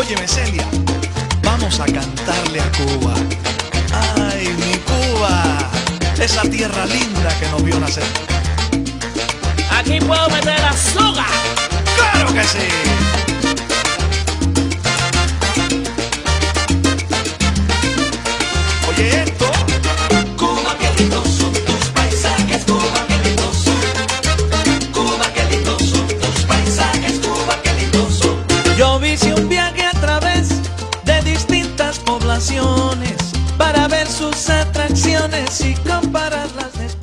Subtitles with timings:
[0.00, 0.66] Óyeme, Celia,
[1.42, 3.12] vamos a cantarle a Cuba.
[4.32, 5.58] Ay, mi Cuba,
[6.18, 8.02] esa tierra linda que nos vio nacer.
[9.70, 11.26] Aquí puedo meter azúcar.
[11.98, 12.99] ¡Claro que sí!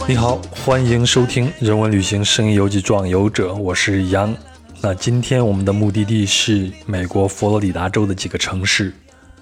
[0.10, 4.34] 你好，欢迎收听《人文旅行声音游记壮游者》，我是杨。
[4.82, 8.94] 那今天我们的目的地是美国佛罗里达州的几个城市，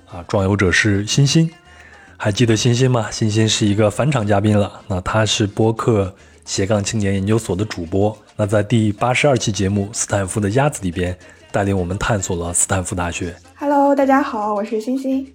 [0.09, 1.47] 啊，壮游者是欣欣，
[2.17, 3.11] 还记得欣欣吗？
[3.11, 6.11] 欣欣是一个返场嘉宾了，那他是播客
[6.45, 11.15] 斜杠青年研究所的主播，那在第八十二期节目《斯坦福的鸭子》里边，
[11.51, 13.35] 带领我们探索了斯坦福大学。
[13.55, 15.31] Hello，大家好，我是欣欣，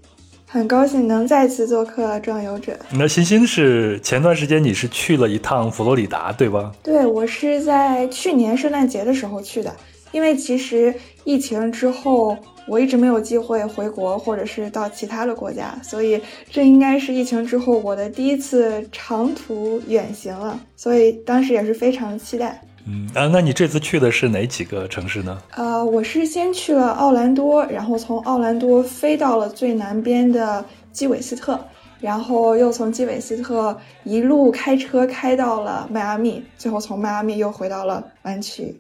[0.53, 2.77] 很高兴能再次做客壮游者。
[2.93, 6.73] 那欣欣是前段时间你是去了一趟佛罗里达，对吧？
[6.83, 9.73] 对我是在去年圣诞节的时候去的，
[10.11, 10.93] 因为其实
[11.23, 16.21] 疫情之后我一直没有机会回国或者是到其他的国家，所以
[16.51, 22.61] 这应该是疫情之后我的第一次长途远行了，所以当时也是非常期待。
[22.93, 25.41] 嗯啊，那你这次去的是哪几个城市呢？
[25.51, 31.59] 呃，我是先去了奥兰多，然后从奥兰多飞到了最南边的基韦斯特，
[32.01, 38.75] 然后又从基韦斯特一路开车开到了迈阿密，最后从迈阿密又回到了湾区。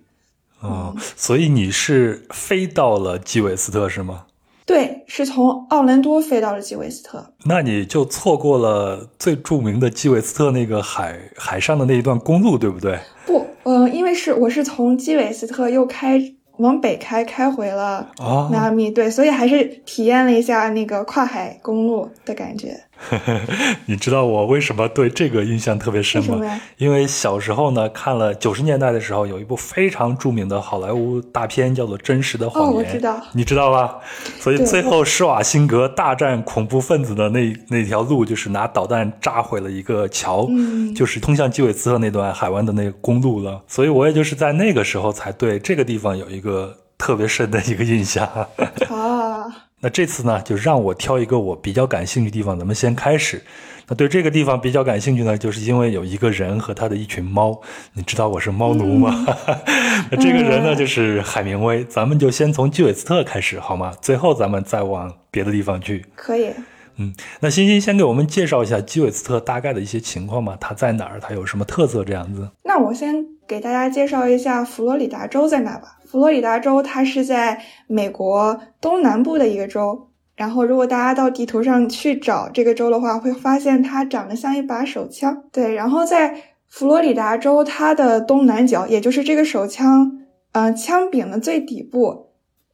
[0.61, 4.24] 哦，所以你是飞到了基韦斯特是吗？
[4.70, 7.32] 对，是从奥兰多飞到了基韦斯特。
[7.44, 12.96] 那你就错过了最著名的基韦斯特那个海海上的那一段公路，对不对？
[13.27, 16.22] 不，呃，因为是我是从基韦斯特又开
[16.58, 22.80] 往北开，开回了哦迈阿密，对，所以还是体验了一下那个跨海公路的感觉。
[23.86, 26.61] 你知道我为什么对这个印象特别深吗？
[26.77, 32.72] 因为小时候呢，看了九十年代的时候有一部非常著名的好莱坞大片，叫做《真实的谎言》。
[32.74, 33.98] 哦我知道你知道吧？
[34.39, 43.62] 所以最后施瓦辛格大战恐怖分子的那那条路，就是拿导弹炸毁了一个桥，嗯就是通向基韦斯特那段海湾的那个公路了。
[43.66, 48.27] 所以我也就是在那个时候才对这个地方有一个特别深的一个印象。
[48.89, 49.46] 啊，
[49.80, 53.42] 那这次呢，就让我挑一个我比较感兴趣的地方，咱们先开始。
[53.89, 57.61] 那对这个地方比较感兴趣呢，就是因为有一个人和他的一群猫。
[57.95, 59.27] 你知道我是猫奴吗？
[60.11, 61.83] 那这个人呢，嗯就是海明威。
[61.85, 63.92] 咱们就先从基韦斯特开始好吗？
[64.01, 66.05] 最后咱们再往别的地方去。
[66.14, 66.51] 可以。
[66.96, 70.57] 嗯，那欣欣先给我们介绍一下基韦斯特大概的一些情况吧。
[70.61, 71.19] 它在哪儿？
[71.19, 72.05] 它有什么特色？
[72.05, 72.48] 这样子。
[72.63, 75.98] 那我先给大家介绍一下佛罗里达州在哪吧。
[76.06, 80.06] 佛罗里达州它是在美国东南部的一个州。
[80.36, 85.42] 然后，如果大家到地图上去找这个州的话，会发现它长得像一把手枪。
[85.50, 86.33] 对，然后在
[86.68, 90.20] 佛罗里达州它的东南角，也就是这个手枪，
[90.52, 92.28] 呃，枪柄的最底部，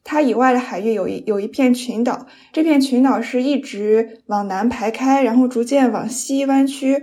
[0.04, 7.03] 它以外的海域有一有一片群岛，这片群岛是一直往南排开，然后逐渐往西弯曲，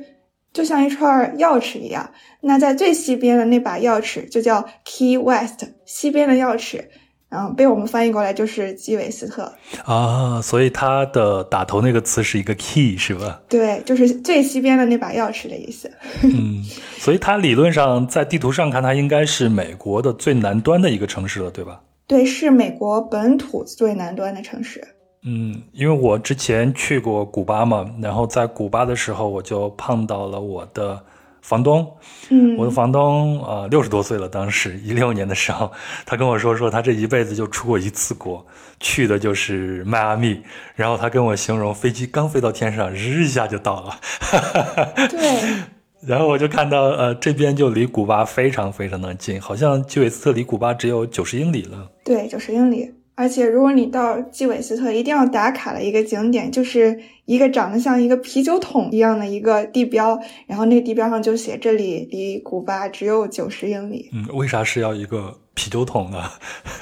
[0.54, 2.10] 就像一串钥匙一样。
[2.42, 6.82] 那在最西边的那把钥匙就叫 Key West，西边的钥匙，
[7.30, 9.52] 嗯，被我们翻译过来就是基韦斯特。
[9.86, 13.42] 啊，所以它的打头那个词是一个 key 是吧？
[13.50, 15.92] 对，就是最西边的那把钥匙的意思。
[16.22, 16.64] 嗯，
[16.98, 21.82] 所以它理论上在地图上看，它应该是美国的最南端的一个城市了，对吧？
[22.06, 24.86] 对，是美国本土最南端的城市。
[25.26, 31.02] 嗯，因为我之前去过古巴嘛，然后在古巴的时候，我就碰到了我的
[31.42, 31.90] 房东。
[32.30, 35.72] 嗯，我的房东啊，六十多岁了，当时 一六年的时候，
[36.06, 38.46] 他跟我说说他这一辈子就出过一次国，
[38.82, 40.42] 去的就是迈阿密。
[40.76, 45.08] 然后他跟我形容，飞机刚飞到天上，日一下就到了。
[45.10, 45.42] 对，
[46.06, 51.90] 然后我就看到，呃，这边就离古巴非常非常的近，好像基韦斯特离古巴只有九十英里了。
[52.04, 52.94] 对，九十英里。
[53.16, 64.10] 而且，如果你到基韦斯特，一定要打卡的一个景点，就是一个长得像一个啤酒桶一样的一个地标，然后那个地标上就写这里离古巴只有九十英里。
[64.14, 66.24] 嗯，为啥是要一个啤酒桶呢？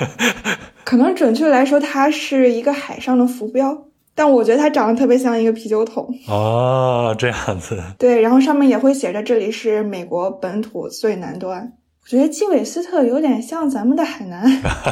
[0.86, 3.86] 可能准确来说，它是一个海上的浮标，
[4.16, 6.10] 但我觉得它长得特别像一个啤酒桶。
[6.28, 7.81] 哦，这样子。
[8.00, 11.74] 对，然后上面也会写着这里是美国本土最南端。
[12.03, 14.44] 我觉得基韦斯特有点像咱们的海南。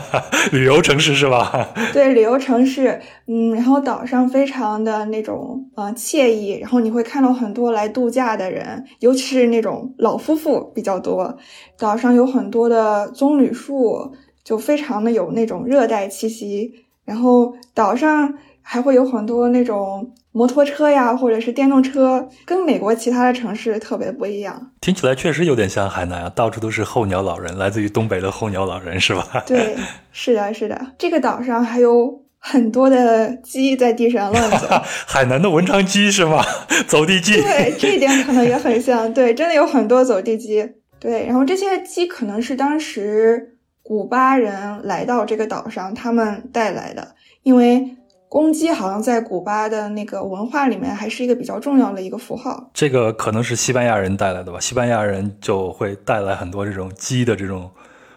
[0.53, 1.69] 旅游城市是吧？
[1.91, 11.37] 对，旅游城市，嗯，然后岛上非常的那种呃惬意，然后你会看到很多来度假的人，尤其是那种老夫妇比较多。
[11.77, 14.13] 岛上有很多的棕榈树，
[14.43, 16.85] 就非常的有那种热带气息。
[17.03, 24.71] 然后岛上还会有很多那种摩托车呀，或者是电动车，跟美国其他的城市特别不一样。
[24.79, 29.43] 听起来确实有点像海南啊，到处都是候鸟老人，来自于东北的候鸟老人是吧？
[29.47, 29.75] 对，
[30.11, 30.93] 是的，是的。
[30.97, 34.67] 这个岛上还有很多的鸡在地上乱走。
[35.07, 36.43] 海南的文昌鸡是吗？
[36.87, 37.41] 走地鸡。
[37.41, 39.11] 对，这一点可能也很像。
[39.13, 40.73] 对，真的有很多走地鸡。
[40.99, 47.95] 对，然后这些鸡可能是当时古巴人来到这个岛上，他们带来的，因为
[48.29, 52.69] 公鸡好像在古巴的那个文化里面还是一个比较重要的一个符号。
[52.73, 54.59] 这个可能是西班牙人带来的吧？
[54.59, 57.71] 西班牙人就会带来很多这种鸡的这种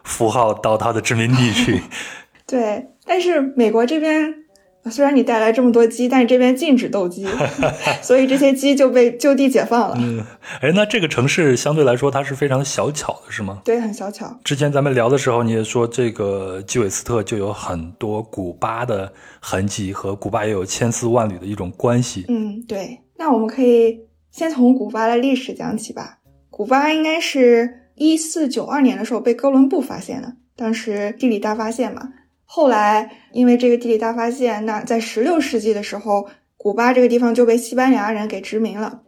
[0.04, 1.82] 符号到他的殖民地去。
[2.46, 4.41] 对，但是美国这边
[4.90, 7.24] 虽然你带来这么多鸡，但是这边禁止斗鸡，
[8.02, 9.96] 所以这些鸡就被就地解放了。
[10.00, 10.24] 嗯，
[10.60, 13.60] 哎，那这个城市相对来说它是非常小巧的，是吗？
[13.64, 14.36] 对，很小巧。
[14.42, 22.24] 之前咱们聊的时候，你也说这个基韦斯特就有很多古巴的痕迹，和古巴也有千丝万缕的一种关系。
[22.28, 22.98] 嗯，对。
[23.16, 24.00] 那我们可以
[24.32, 26.18] 先从古巴的历史讲起吧。
[26.50, 32.08] 古巴应该是一四九二年的时候被哥伦布发现的，当时地理大发现嘛。
[32.54, 36.28] 后来因为这个地理大发现，那在十六世纪的时候，
[36.58, 39.00] 古巴这个地方就被西班牙人给殖民了。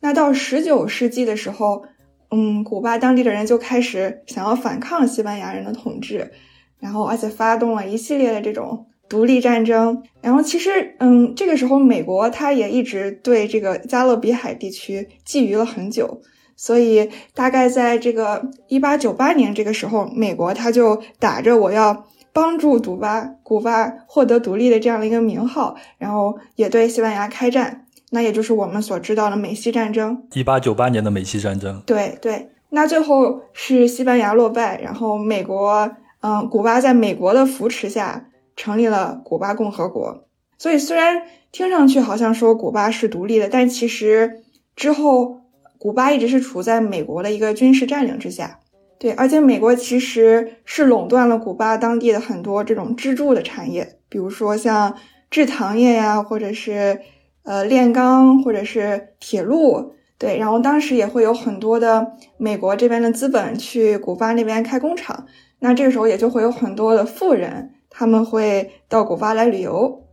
[0.00, 1.84] 那到十九世纪的时候，
[2.32, 6.32] 嗯，古巴当地的人就开始想要反抗西班牙人的统治，
[6.80, 10.02] 然后而且发动了一系列的这种独立战争。
[10.20, 16.20] 然后其实，嗯，这个时候美国它也一直对这个加勒比海地区觊觎了很久，
[16.56, 22.04] 所以大概在这个一八九八年这个时候，美国它就打着我要。
[22.32, 30.22] 帮助古巴古巴获得独立的这样的一个名号，然后也对西班牙开战，那也就是我们所知道的美西战争。
[30.32, 32.50] 一八九八年的美西战争，对对。
[32.72, 35.90] 那最后是西班牙落败，然后美国，
[36.20, 40.24] 嗯，古巴在美国的扶持下成立了古巴共和国。
[40.56, 44.42] 所以虽然听上去好像说古巴是独立的，但其实
[44.76, 45.40] 之后
[45.78, 48.60] 古巴一直是处在美国的一个军事占领之下。
[49.00, 54.94] 对，而且美国其实是垄断了古巴当地的很多这种支柱的产业，比如说像
[55.30, 57.00] 制糖业呀，或者是
[57.42, 59.94] 呃炼钢，或者是铁路。
[60.18, 65.24] 对，然后当时也会有很多的美国这边的资本去古巴那边开工厂，
[65.60, 70.04] 那这个时候也就会有很多的富人，他们会到古巴来旅游。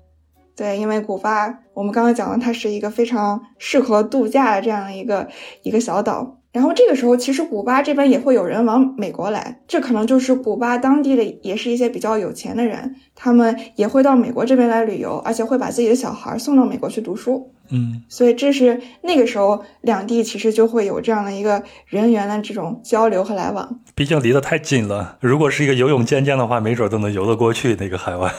[0.56, 5.28] 对，因为古巴我们刚刚讲了，它是一个非常适合度假的这样一个
[5.62, 6.37] 一个小岛。
[6.58, 17.52] 然后这个时候，其实古巴这边也会有人往美国来，这可能就是古巴当地的，也是一些比较有钱的人，他们也会到美国这边来旅游，而且会把自己的小孩送到美国去读书。
[17.70, 23.80] 嗯，所以这是那个时候两地其实就会有这样的一个人员的这种交流和来往。
[23.94, 28.34] 毕竟离得太近了，如果是一个游泳健将的话，没准都能游得过去那个海湾。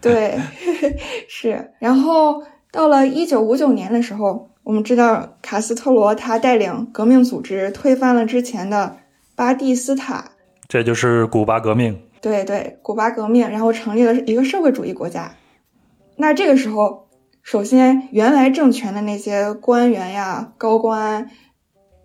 [0.00, 0.38] 对，
[1.28, 1.72] 是。
[1.80, 2.42] 然后
[2.72, 4.48] 到了一九五九年的时候。
[4.66, 8.96] 我们知道卡斯特罗他带领革命组织推翻了之前的
[9.36, 10.32] 巴蒂斯塔，
[10.66, 11.96] 这就是古巴革命。
[12.20, 15.30] 对对，古巴革命，然后成立了一个社会主义国家。
[16.16, 17.06] 那这个时候，
[17.44, 21.30] 首先原来政权的那些官员呀、高官，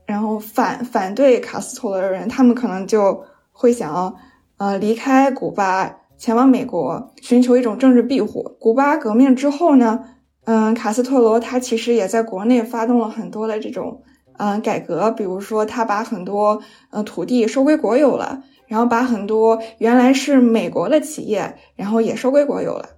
[0.06, 4.16] 然后反反对卡斯特罗的人，他们可能就会想，
[4.58, 8.56] 呃，离开古巴，前往美国，寻求一种政治庇护。
[8.60, 10.06] 古巴革命之后呢？
[10.54, 14.02] 嗯，卡斯特罗他其实也在国内发动了很多的这种
[14.38, 22.90] 嗯改革，比如说他把很多呃土地收归国有了，然后把很多原来是美国的企业，然后也收归国有了。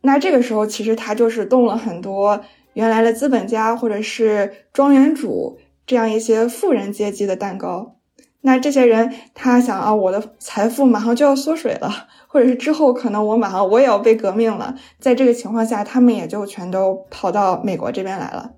[0.00, 2.40] 那这个时候其实他就是动了很多
[2.72, 7.99] 原来的资本家或者是庄园主这样一些富人阶级的蛋糕。
[8.42, 12.08] 那这些人他想啊，我的财富马上就要缩水了。
[12.32, 18.52] 或者是之后可能我马上我也要被革命了，在这个情况下，他们也就全都跑到美国这边来了。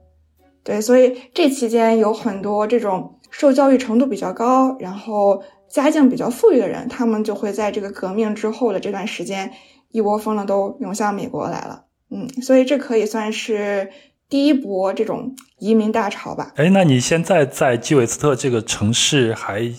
[0.63, 9.51] 对，所以这期间有很多这种受教育程度比较高，然后家境比较富裕的人，他们就会在这个革命之后的这段时间，
[9.91, 11.87] 一窝蜂的都涌向美国来了。
[12.11, 13.89] 嗯，所以这可以算是
[14.33, 16.53] 第一波这种移民大潮吧。
[16.57, 19.71] 哎，那你现在在基韦斯特这个城市还？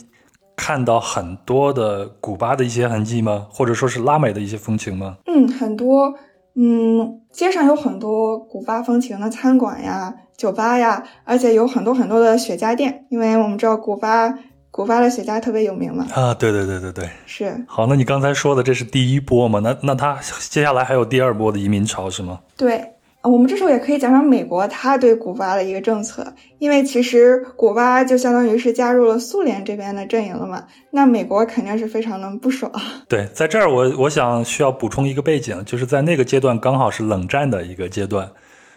[0.56, 3.48] 看到很多的古巴的一些痕迹吗？
[3.50, 5.18] 或者说是拉美的一些风情吗？
[5.26, 6.14] 嗯，很多。
[6.54, 14.32] 嗯，街上有很多古巴风情的餐馆呀、酒吧呀，而且有很多很多的雪茄店，因为我们知道古巴
[14.70, 16.06] 古巴的雪茄特别有名嘛。
[16.14, 17.66] 啊，对对对对对，是。
[17.68, 19.60] 好，那你刚才说的这是第一波嘛？
[19.60, 20.20] 那那它
[20.52, 22.40] 接下来还有第二波的移民潮是吗？
[22.56, 22.88] 对，呃
[23.24, 32.70] 我们这时候也可以讲讲美国它对古巴的一个政策，因为其实古巴就相当于是加入了苏联这边的阵营了嘛，那美国肯定是非常的不爽。
[33.08, 38.30] 对，在这儿我我想需要补充一个背景，就是在那个阶段刚好是冷战的一个阶段，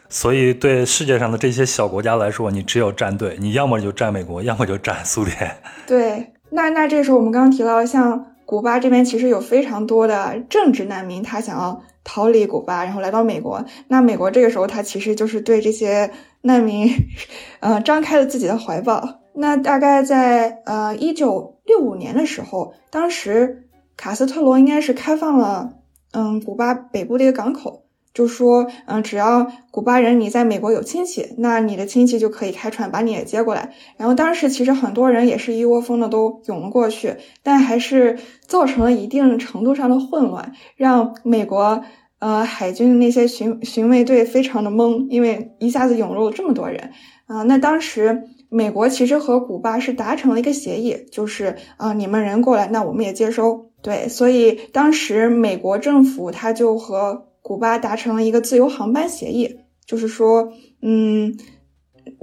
[0.08, 5.56] 所以对世界上的这些小国家来说，你只有站队，你要么就站美国，要么就站苏联。
[5.88, 13.64] 对，那那这时候我们刚刚提到，像古巴这边其实有非常多的政治难民，他想要逃离古巴，然后来到美国。
[13.88, 16.88] 那美国这个时候，他其实就是对这些难民，
[17.58, 19.20] 呃，张开了自己的怀抱。
[19.34, 25.72] 那大概在呃一九六五年的时候，当时卡斯特罗应该是开放了，
[26.12, 27.82] 嗯，古巴北部的一个港口。
[28.16, 33.74] 就说，嗯，只要古巴人你在美国有亲戚，那你的亲戚就可以开船把你也接过来。
[33.98, 41.84] 然后当时其实很多人也是一窝蜂的都涌了过去，但还是造成了一定程度上的混乱，让美国
[42.18, 46.92] 呃海军的那些巡巡卫队非常的懵，因为一下子涌入了这么多人
[47.26, 53.72] 啊、那当时美国其实和古巴是达成了一个协议，就是啊、你们人过来，那我们也接收。
[53.82, 61.32] 对，所以当时美国政府他就和古巴达成了一个自由航班协议，就是说，嗯，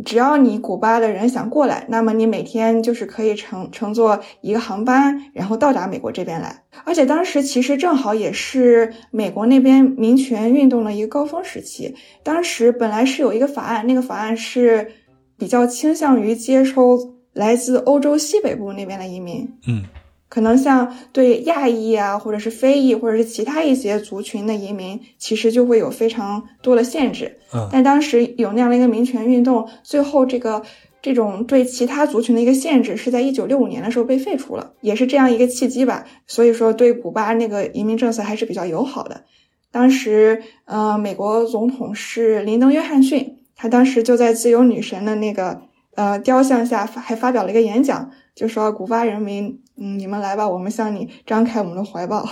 [0.03, 6.63] 只要你古巴的人想过来，那么你每天就是可以乘乘坐一个航班，然后到达美国这边来。
[6.83, 11.95] 而且当时其实正好也是美国那边民权运动的一个高峰时期。
[12.21, 14.91] 当时本来是有一个法案，那个法案是
[15.37, 16.99] 比较倾向于接收
[17.31, 19.49] 来自欧洲西北部那边的移民。
[19.69, 19.85] 嗯，
[20.33, 27.37] 可能像对亚裔啊，或者是非裔，或者是其他一些族群的移民，其实就会有非常多的限制。
[27.53, 30.63] 嗯但当时有那样的一个民权运动，最后这个
[31.03, 36.03] 这种对其他族群的一个限制是在一九六五年的时候被废除了，也是这样一个契机吧。
[36.25, 39.25] 所以说，对古巴那个移民政策还是比较友好的。
[39.71, 45.61] 当时，呃，美国总统是林登·约翰逊，他当时就在自由女神的那个
[45.93, 52.27] 呃雕像下发还发表了一个演讲，就说古巴人民，嗯，你们来吧，我们向你张开我们的怀抱。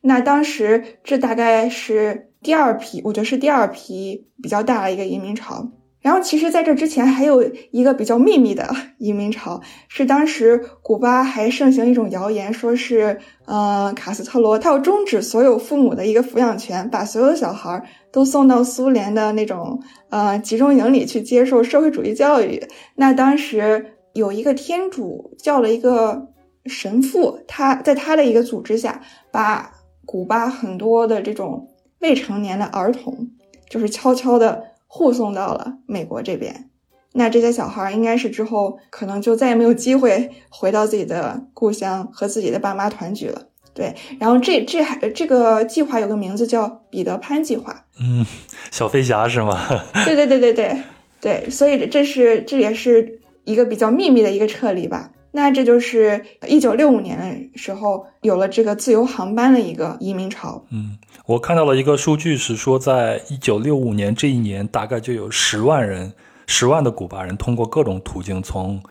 [0.00, 5.68] 那当时这大概是第二批，我觉得是第二批比较大的一个移民潮。
[6.00, 7.42] 然后，其实在这之前还有
[7.72, 22.62] 一个比较秘密的 移民潮，是当时古巴还盛行一种谣言，说是呃卡斯特罗他要终止所有父母的一个抚养权，把所有小孩都送到苏联的那种呃集中营里去接受社会主义教育。
[22.94, 26.28] 那当时有一个天主教的一个
[26.68, 29.72] 神父，他在他的一个组织下，把
[30.04, 31.68] 古巴很多的这种
[32.00, 33.30] 未成年的儿童，
[33.68, 36.70] 就是悄悄的护送到了美国这边。
[37.14, 43.46] 那这些小孩应该是之后可能就再也没有机会 回到自己的故乡和自己的爸妈团聚了。
[43.74, 47.84] 对，然后这这还这个计划有个名字叫彼得潘计划。
[48.00, 48.26] 嗯，
[48.70, 49.56] 小飞侠是吗？
[50.04, 50.82] 对对对对对
[51.20, 55.10] 对，所以这是这也是一个比较秘密的一个撤离吧。
[55.30, 60.64] 那这就是一九六五年的时候有了这个自由航班的一个移民潮。
[60.70, 66.12] 嗯，我看到了一个数据是说，在一九六五年这一年，大概就有十万人，
[66.46, 68.82] 十万的古巴人通过各种途径从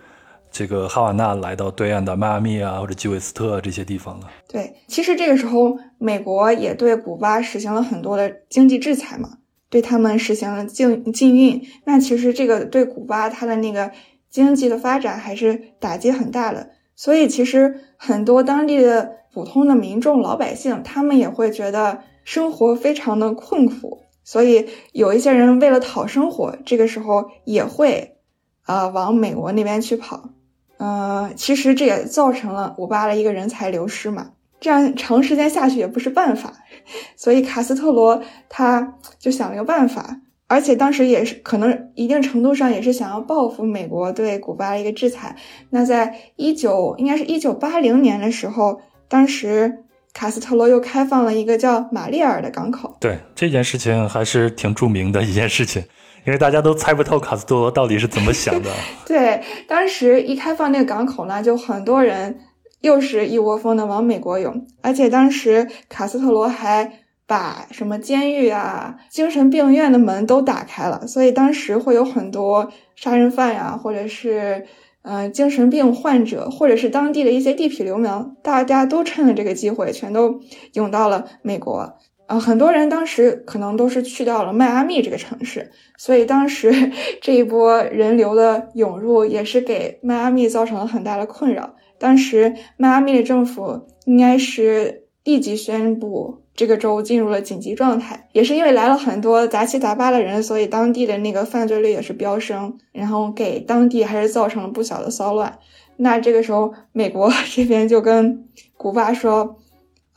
[0.52, 4.28] 这个哈瓦那来到对岸的迈阿密啊或者基韦斯特这些地方了。
[4.48, 9.38] 对，其实这个时候美国也对古巴实行了很多的经济制裁嘛，
[9.70, 11.62] 对他们实行了禁禁运。
[11.86, 13.92] 那其实这个对古巴它的那个
[14.30, 16.70] 经济的发展还是打击很大的。
[16.96, 24.00] 所以其实很多当地的普通的民众、老百姓，他们也会觉得生活非常的困苦。
[24.24, 28.18] 所以有一些人为了讨生活，这个时候也会，
[28.66, 30.30] 呃，往美国那边去跑。
[30.78, 34.32] 呃，其实这也造成了古巴的一个人才流失嘛。
[34.60, 36.52] 这样长时间下去也不是办法，
[37.16, 45.36] 所以卡斯特罗他就想了一个办法，而且当时也是可能一定程度上也是想要报复美国对古巴的一个制裁。
[45.70, 52.96] 那在一九应该是一九八零年的时候，当时卡斯特罗又开放了一个叫马利尔的港口。
[53.00, 55.84] 对这件事情还是挺著名的一件事情，
[56.26, 58.72] 因为大家都猜不透卡斯特罗到底是怎么想的。
[59.06, 62.40] 对，当时一开放那个港口呢，就很多人
[62.82, 74.66] 又是一窝蜂的往美国涌，而且当时卡斯特罗还把什么监狱啊、精神病院的门都打开了，所以当时会有很多杀人犯呀、或者是
[75.02, 80.40] 呃精神病患者，或者是当地的一些地痞流氓，大家都趁了这个机会，全都
[80.74, 81.98] 涌到了美国。
[82.28, 86.92] 呃，很多人当时可能都是去到了迈阿密这个城市，所以当时
[87.22, 91.76] 这一波人流的涌入也是给迈阿密造成了很大的困扰。
[91.98, 98.28] 当时迈阿密的政府应该是立即宣布这个州进入了紧急状态。
[98.34, 105.60] 也是因为来了很多杂七杂八的人，所以当地的那个犯罪率也是飙升，然后给当地还是造成了不小的骚乱。
[105.96, 109.56] 那这个时候，美国 这边就跟古巴说。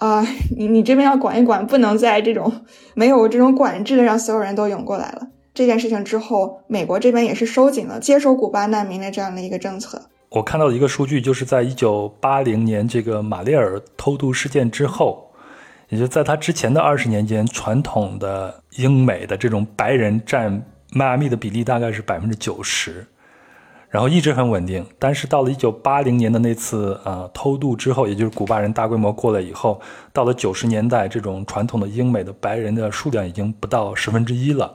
[0.01, 2.51] 啊、你你这边要管一管，不能在这种
[2.95, 5.29] 没有这种管制的让所有人都涌过来了。
[5.53, 10.01] 这件事情之后，美国这边也是收紧了接收古巴难民的这样的一个政策。
[10.31, 15.30] 我看到一个数据，就是在一九八零年这个马列尔偷渡事件之后，
[15.91, 23.05] 也就在他之前的二十年间，传统的英美的这种白人占迈阿密的比例大概是百分之九十，
[23.89, 24.87] 然后一直很稳定。
[24.99, 29.81] 但是到了一九八零年的那次呃偷渡之后，也就是古巴人大规模过来以后，
[30.13, 34.73] 到了九十年代，这种传统的英美的白人的数量已经不到十分之一了。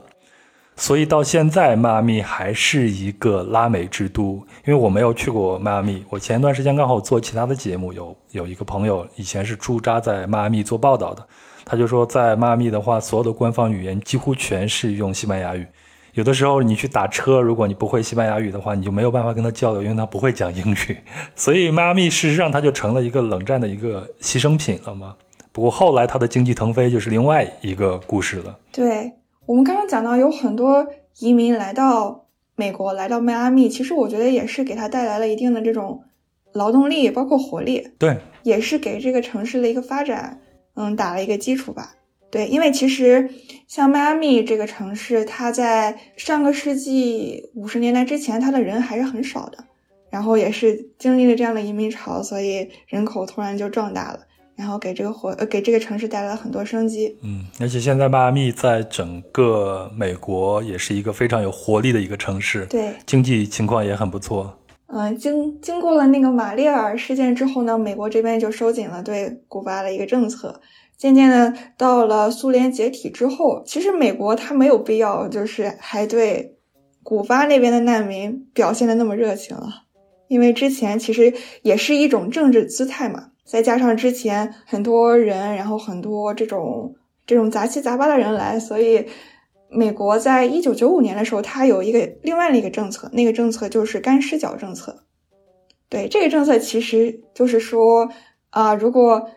[0.76, 4.34] 所以到现在，迈阿密还是一个拉美之都。
[4.66, 11.26] 因为我没有去过迈阿密，我前一段时间刚好做其他的节目，有有一个朋友以前是驻扎在迈阿密做报道的，
[11.64, 15.66] 他就说在迈阿密的话，所有的官方语言几乎全是用西班牙语。
[16.12, 20.96] 有的时候你去打车，如果你不会西班牙语的话，你就没有办法跟他交流，因为他不会讲英语。
[21.34, 25.14] 所以迈阿密事实上它就成了一个冷战的一个牺牲品了嘛。
[25.52, 28.58] 不过后来它的经济腾飞就是另外一个故事了。
[28.72, 29.10] 对
[29.46, 30.88] 我们刚刚讲到，有很多
[31.20, 32.26] 移民来到
[32.56, 36.02] 美国，来到迈阿密，其实我觉得也是给他带来了一定的这种
[36.52, 40.40] 劳动力，包括活力，对，也是给这个城市的一个发展，
[40.74, 41.94] 嗯，打了一个基础吧。
[42.28, 43.30] 对，因为其实
[43.68, 49.64] 像迈阿密这个城市，它在上个世纪五十年代之前，它的人还是很少的，
[50.10, 54.26] 然后也是经历了这样的移民潮，所以人口突然就壮大了，
[54.56, 57.16] 然后给这个活呃给这个城市带来了很多生机。
[57.22, 64.58] 嗯，而且现在迈阿密在整个美国也是一个非常有活力的一个城市，对，经济情况也很不错。
[64.88, 70.60] 嗯，经经过了那个马列尔事件之后呢，美国这边就收紧了对古巴的一个政策。
[70.96, 76.56] 渐渐的，到了苏联解体之后，其实美国它没有必要就是还对
[77.02, 79.82] 古巴那边的难民表现的那么热情了，
[80.28, 89.06] 因为之前其实也是一种政治姿态嘛，再加上之前很多人，然后很多这种这种杂七杂八的人来，所以
[89.70, 95.04] 美国在一九九五年的时候，它有一个另外的一个政策，那个政策就是干湿脚政策。
[95.88, 98.10] 对，这个政策其实就是说，
[98.50, 99.30] 啊、如果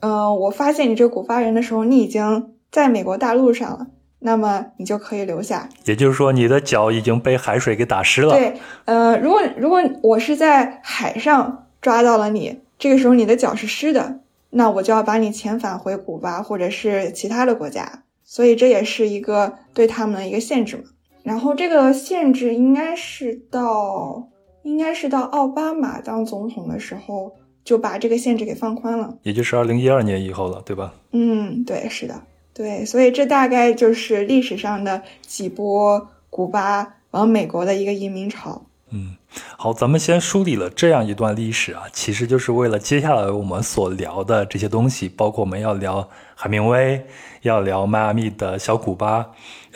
[0.00, 3.86] 呃，我发现你这个古巴人的时候，你已经在美国大陆上了，
[4.20, 5.68] 那么你就可以留下。
[5.84, 8.34] 也就是说，你的脚已经被海水给打湿了。
[8.34, 18.02] 对，呃，如果如果我是在海上抓到了你，这个时候你的脚是湿的，那我就要把你遣返回古巴或者是其他的国家。
[18.28, 20.82] 所以这也是一个对他们的一个限制嘛。
[21.22, 24.28] 然后这个限制应该是到
[24.62, 27.32] 应该是到奥巴马当总统的时候
[27.64, 29.16] 就把这个限制给放宽了。
[29.22, 30.92] 也就是二零一二年以后了，对吧？
[31.12, 32.20] 嗯，对，是的，
[32.52, 38.66] 对，所以这大概就是历史上的几波古巴往美国的一个移民潮。
[38.92, 39.16] 嗯，
[39.56, 47.04] 好，咱们先梳理了这样一段历史啊，其实就是为了接下来我们所聊的这些东西，包括我们要聊海明威，
[47.42, 49.26] 要聊迈阿密的小古巴，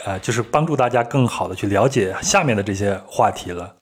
[0.04, 3.74] 呃，就是帮助大家更好的去了解下面的这些话题了。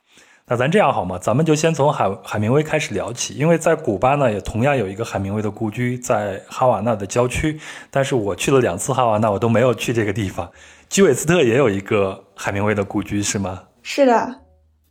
[0.46, 1.18] 那咱这样好吗？
[1.18, 7.60] 咱们就先从海海明威开始聊起，因为在古巴呢，也同样有一个海明威的故居，在哈瓦那的郊区。
[7.90, 10.50] 但是我去了两次哈瓦那，我都没有去这个地方。
[10.88, 13.64] 基韦斯特也有一个海明威的故居，是吗？
[13.82, 14.40] 是的，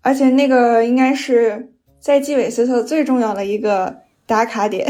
[0.08, 3.94] 而且那个应该是在纪委斯特最重要的一个
[4.26, 4.90] 打卡点。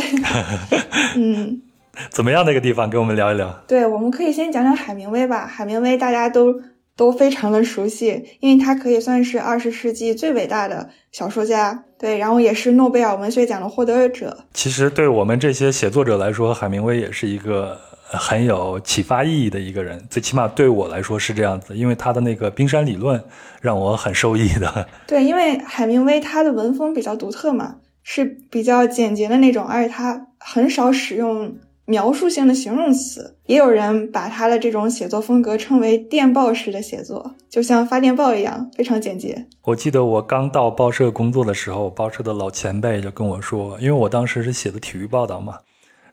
[1.17, 1.59] 嗯，
[2.13, 2.45] 怎么样？
[2.45, 3.63] 那个地方，给我们聊一聊。
[3.67, 5.47] 对，我们可以先讲讲海明威吧。
[5.47, 6.61] 海明威大家都
[6.95, 11.85] 都非常的熟悉，因为他可以算是二十世纪最伟大的小说家。
[11.97, 14.45] 对，然后也是诺贝尔文学奖的获得者。
[14.53, 20.01] 其实对我们这些写作者来说，海明威也是一个呃很有启发意义的一个人。
[20.09, 23.21] 最起码对我来说是这样子，因为他的那个冰山理论
[23.61, 24.87] 让我很受益的。
[25.07, 33.35] 对，因为海明威他的文风比较独特嘛，是比较简洁的那种，而且他很少使用描述性的形容词。
[33.45, 39.47] 也有人把他的这种写作风格称为电报式的写作，就像发电报一样，非常简洁。
[39.63, 45.59] 我记得我刚到报社工作的时候，报社的老前辈就跟我说，因为我当时是写的体育报道嘛，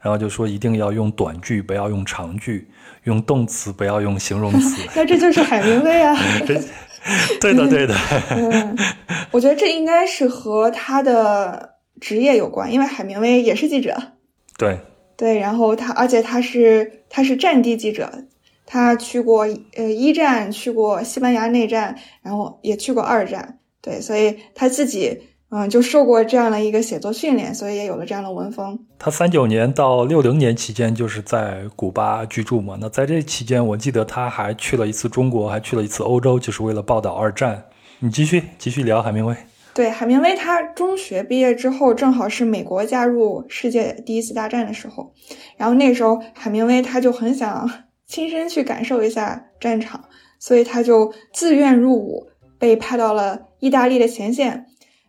[0.04, 2.68] 然后就说一定要用短句，不要用长句，
[3.04, 4.82] 用动词不要用形容词。
[4.94, 6.14] 那这就是海明威啊。
[7.40, 7.94] 对的，对的。
[8.30, 8.76] 嗯，
[9.32, 13.96] 我觉得这应该是和他的职业有关，因为海明威也是记者。
[14.58, 14.78] 对，
[15.16, 18.26] 对，然后他，而且他是他是战地记者，
[18.66, 25.22] 他去过呃一战，去过西班牙内战，然后也去过二战，对，所以他自己
[25.56, 28.76] 嗯，就受过这样的一个写作训练，所以也有了这样的文风。
[28.98, 32.76] 他三九年到六零年期间就是在古巴居住嘛。
[32.80, 37.66] 那在这期间，我记得他还去了一次中国，还去了一次欧洲，就是为了报道二战。
[38.00, 39.36] 你继续继续聊海明威。
[39.74, 45.12] 对，海明威他中学毕业之后，正好是美国加入世界第一次大战的时候，
[45.56, 47.70] 然后那时候海明威他就很想
[48.08, 50.04] 亲身去感受一下战场，
[50.40, 52.26] 所以他就自愿入伍，
[52.58, 54.66] 被派到了意大利的前线。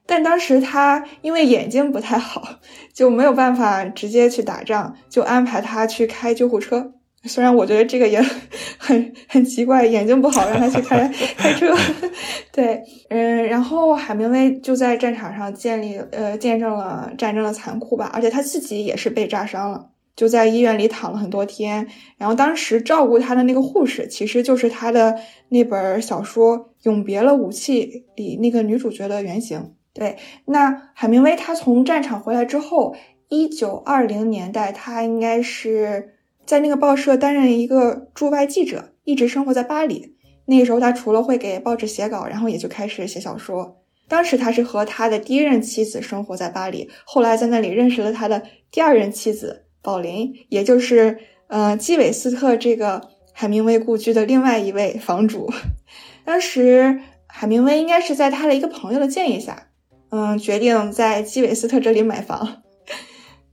[0.08, 2.60] 但当时他因为眼睛不太好，
[2.94, 6.94] 就没有办法直接去打仗，就安排他去开救护车。
[7.28, 8.22] 虽然我觉得这个也
[8.78, 11.76] 很很奇怪，眼睛不好让他去开开车，
[12.54, 21.88] 对，嗯，然后海明威就在战场上建立呃见证了战争的残酷吧，而且他自己也是被炸伤了，就在医院里躺了很多天。
[22.20, 25.18] 然后当时照顾他的那个护士，其实就是他的
[25.50, 29.72] 那本小说《永别了武器》里那个女主角的原型。
[29.96, 32.96] 对，那海明威他从战场回来之后，
[33.30, 36.12] 一九二零年代他应该是。
[36.46, 40.16] 在那个报社担任一个驻外记者，一直生活在巴黎。
[40.46, 43.82] 那个时候，他除了会给报纸写稿，然后也就开始写小说。
[44.08, 55.52] 当时他是和他的第一任妻子生活在巴黎，后来在那里认识了他的第二任妻子宝琳，也就是呃基韦斯特这个海明威故居的另外一位房主。
[56.26, 59.70] 当时海明威应该是在他的一个朋友的建议下，
[60.16, 62.62] 嗯，决定在基韦斯特这里买房。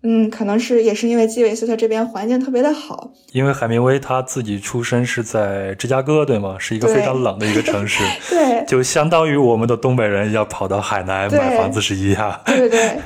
[0.05, 3.11] 嗯，可能是也是因为基韦斯特这边环境特别的好。
[3.33, 6.57] 因为海明威他自己出生是在芝加哥，对吗？
[6.59, 8.05] 是一个非常冷的一个城市。
[8.31, 12.41] 对， 就相当于我们的东北人要跑到海南买房子是一样。
[12.47, 12.99] 对对对，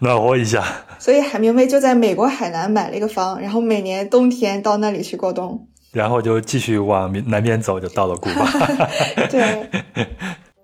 [0.00, 0.64] 暖和一下。
[0.98, 5.68] 所以海明威就在美国海南买了一个房，然后每年冬天到那里去过冬。
[5.92, 8.46] 然后就继续往南边走，就到了古巴。
[9.30, 9.66] 对。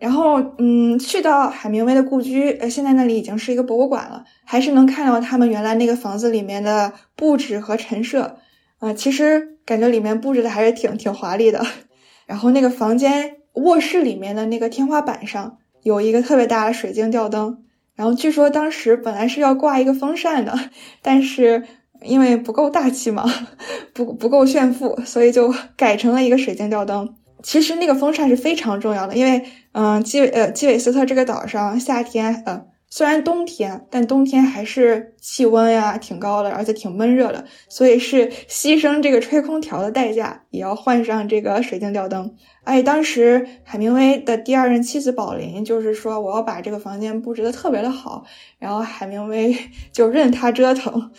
[0.00, 8.38] 然后，嗯，去到海明威的故居，呃，现在那里已经是一个博物馆了，还是能看到他们原来那个房子里面的布置和陈设，
[8.78, 11.66] 啊，其实感觉里面布置的还是挺挺华丽的。
[12.26, 17.64] 然后那个房间卧室里面的那个天花板上有一个特别大的水晶吊灯，
[17.96, 20.56] 然后据说当时本来是要挂一个风扇的，
[21.02, 21.64] 但是
[22.02, 23.24] 因为不够大气嘛，
[23.92, 27.16] 不不够炫富，所以就改成了一个水晶吊灯。
[27.42, 42.35] 其实那个风扇是非常重要的，因为，嗯，基韦呃基韦斯特这个岛上夏天，呃，虽然冬天，但冬天还是气温呀挺高的，而且挺闷热的，所以是牺牲这个吹空调的代价，也要换上这个水晶吊灯。
[42.64, 48.24] 哎，当时海明威的第二任妻子宝琳就是说，我要把这个房间布置的特别的好，
[48.59, 49.57] 然后海明威
[49.92, 51.11] 就任他折腾，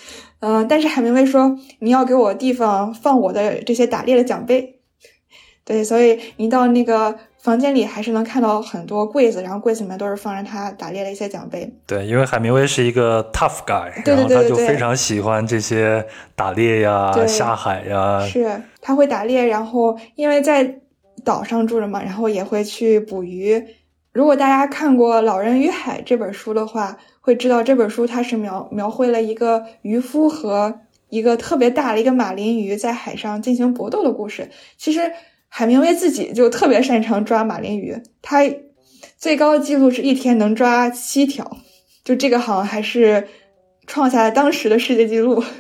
[0.42, 4.79] 嗯，但是海明威说，你要给我地方放我的这些打猎的奖杯。
[5.70, 11.72] 对，所以你到那个房间里，还是能看到很多柜子，然后柜子里面都是放着他打猎的一些奖杯。
[11.86, 16.04] 对，因为海明威是一个 tough guy，然后他就非常喜欢这些
[16.36, 18.26] 打猎呀、下海呀。
[18.26, 20.80] 是，他会打猎，然后因为在
[21.24, 23.64] 岛上住着嘛，然后也会去捕鱼。
[24.12, 30.80] 如果大家看过《老人与海》这本书的话，会知道这本书它是描描绘了一个渔夫和
[31.10, 34.50] 一个特别大的一个马林鱼在海上进行搏斗的故事。
[34.76, 35.12] 其实。
[35.50, 38.40] 海明威自己就特别擅长抓马林鱼，他
[39.18, 41.58] 最高记录是一天能抓七条，
[42.06, 43.28] 就这个好像还是
[43.86, 45.44] 创下了当时的世界纪录。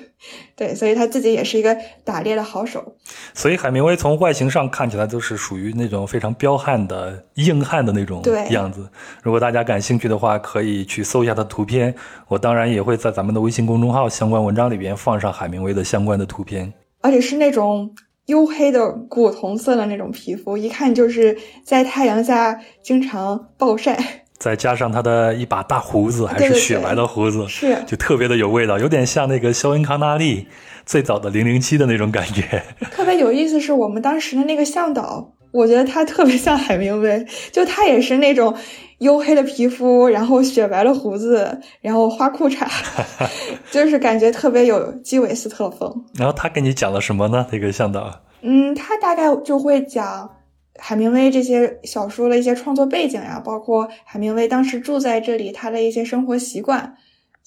[0.56, 2.97] 对，所以他自己也是一个打猎的好手。
[3.34, 8.89] 所以海明威从外形上看起来就是属于那种非常彪悍的硬汉的那种样子。
[9.23, 11.95] 如果大家感兴趣的话，可以去搜一下他图片。
[12.28, 17.95] 我当然也会在咱们的微信公众号相关文章里边放上海明威的相关的图片，而且是那种。
[18.29, 23.97] 黝黑的古铜色的那种皮肤，一看就是在太阳下经常暴晒。
[24.39, 30.47] 再加上他的一把大胡子，还是雪白的胡子，是就特别的有味道，有点像那个肖恩康纳利
[30.85, 32.63] 最早的零零七的那种感觉。
[32.91, 38.55] 特别有意思是我们当时的那个向导，我觉得他特别像海明威，就他也是那种。
[38.99, 42.67] 黝黑的皮肤，然后雪白的胡子，然后花裤衩，
[43.71, 46.03] 就是感觉特别有基韦斯特风。
[46.15, 47.47] 然后他给你讲了什么呢？
[47.49, 48.23] 那个向导？
[48.41, 50.29] 嗯，他大概就会讲
[50.77, 56.97] 海明威这些小说的一些创作背景呀，包括海明威当时住在这里他的一些生活习惯。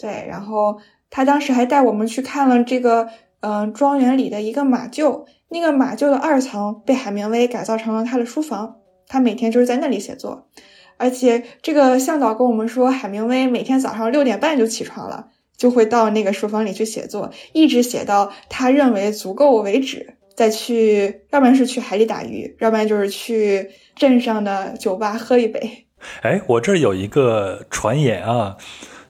[0.01, 0.79] 对，然后
[1.11, 3.11] 他当时还带我们去看了这个
[3.41, 10.49] 嗯庄园里的一个马厩，那个马厩的二层被海明威改造成了他的书房，他每天就是在那里写作。
[10.97, 25.87] 而且这个向导跟我们说，海明威每天早上六点半就起床了，就会到那个书房里去写作，一直写到他认为足够为止，再去，要不然是去海里打鱼，要不然就是去镇上的酒吧喝一杯。
[26.23, 28.57] 哎，我这有一个传言啊，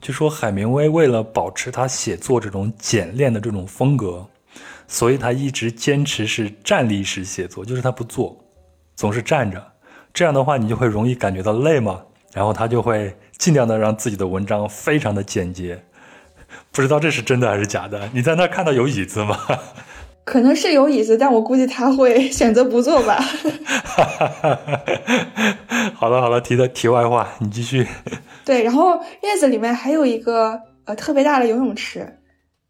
[0.01, 4.27] 据说海明威为了保持他写作这种简练的这种风格，
[4.93, 8.37] 所以他一直坚持是站立式写作，就是他不坐，
[8.95, 9.73] 总是站着。
[10.13, 12.03] 这样的话，你就会容易感觉到累嘛，
[12.35, 15.83] 然后他就会尽量的让自己的文章非常的简洁。
[16.71, 18.11] 不知道这是真的还是假的？
[18.13, 19.35] 你在那看到有椅子吗？
[20.25, 23.17] 可能是有椅子，但我估计他会选择不坐吧。
[25.97, 27.89] 好了好了，提的题外话，你继续。
[28.45, 32.19] 对，然后院子里面还有一个呃特别大的游泳池，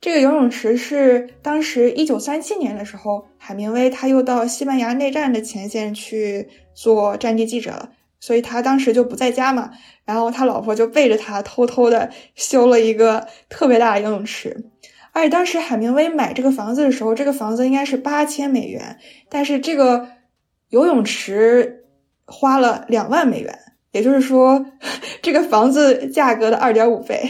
[0.02, 9.70] 这个游泳池是当时一九三七年的时候，海明威他又到西班牙内战的前线去做战地记者了，所以他当时就不在家嘛，
[10.04, 14.64] 然后他老婆就背着他偷偷的修了一个特别大的游泳池。
[15.12, 20.08] 而且当时海明威买这个房子的时候，这个房子应该是八千美元，但是这个
[20.70, 21.84] 游泳池
[22.26, 23.56] 花了两万美元，
[23.92, 24.66] 也就是说，
[25.22, 27.22] 这个房子价格的二点五倍。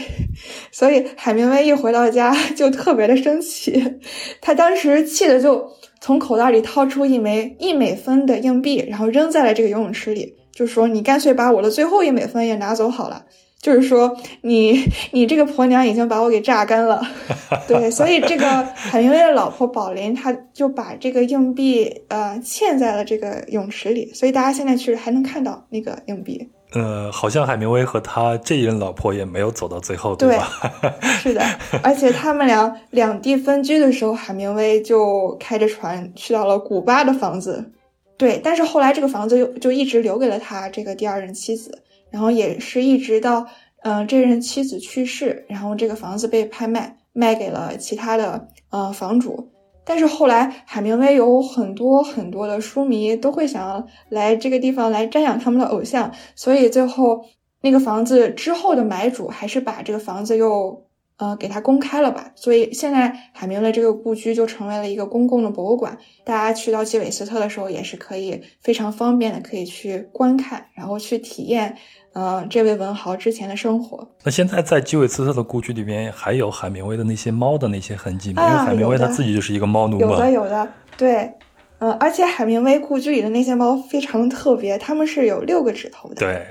[0.71, 3.99] 所以海明威一回到家就特别的生气，
[4.41, 5.69] 他当时气的就
[6.01, 13.25] 从口袋里掏出一枚一美分的硬币，然后扔在了这个游泳池里，就说：“你干脆把我的最后一美分也拿走好了。”
[13.63, 17.01] 就是说，你 你这个婆娘已经把我给榨干了，
[17.65, 18.45] 对，所以这个
[18.75, 26.49] 海明威的老婆宝琳，她就把这个硬币呃嵌在了这个泳池里，所以大家现在去还能看到那个硬币。
[26.73, 30.49] 呃，好像海明威和他这一任老婆也没有走到最后，对吧？
[31.21, 31.41] 是的，
[31.81, 37.71] 而且他们俩两地分居的时候，海明威就开着船去到了古巴的房子，
[38.17, 41.79] 对，但是后来这个房子又就一直留给了他这个第二任妻子。
[42.13, 43.47] 然后也是一直到，
[43.81, 49.49] 嗯，这任妻子去世，然后这个房子被拍卖，卖给了其他的呃房主。
[49.83, 57.25] 但是后来海明威有很多很多的书迷都会想要来这个地方来瞻仰他们的偶像，所以最后
[57.61, 60.83] 那个房子之后的买主还是把这个房子又。
[61.17, 65.95] 呃，给它公开了吧，所以现在海明威这个故居就成为了一个公共的博物馆。
[66.25, 71.77] 大家去到基韦斯特的时候，也是可以非常方便的可以去观看，然后去体验，
[72.13, 74.07] 呃，这位文豪之前的生活。
[74.23, 78.43] 那现在在基韦斯特的故居里面，还有海明威的那些猫的那些痕迹吗？
[78.43, 80.05] 因为啊海明威他自己就是一个猫奴嘛。
[80.05, 81.33] 有的，有的，对，
[81.79, 86.15] 嗯、而且海明威故居里的那些猫非常特别，它们是有六个指头的。
[86.15, 86.45] 对，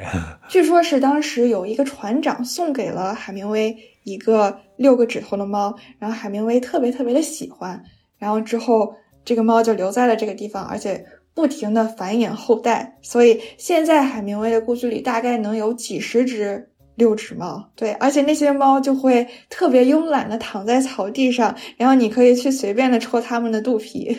[0.49, 7.81] 据说是当时有一个船长送给了海明威一个六个指头的猫，然后海明威特别特别的喜欢，
[8.19, 8.95] 然后之后
[9.25, 16.69] 这个猫就留在了这个地方，而且不停的繁衍后代，所以现在海明威的故居里大概能有几十只。
[16.95, 24.15] 六指猫，对，而且那些猫就会特别慵懒的躺在草地上，然后你可以去随便的戳它们的肚皮。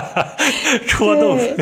[0.86, 1.54] 戳肚皮，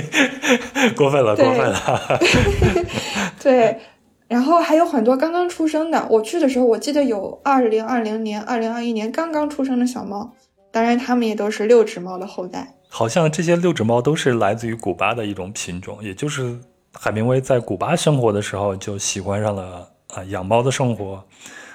[0.96, 2.20] 过分了，过对分了。
[3.40, 3.78] 对，
[4.26, 6.04] 然后还有很多刚刚出生的。
[6.10, 10.32] 我去的时候，我记得有二零二零年、二零二一年刚刚出生的小猫，
[10.72, 12.75] 当然它们也都是六指猫的后代。
[12.88, 16.58] 好像这些六指猫都是来自于古巴的一种品种，也就是
[16.92, 21.22] 海明威在古巴生活的时候就喜欢上了啊养猫的生活，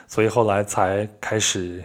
[0.08, 1.84] 所以后来才开始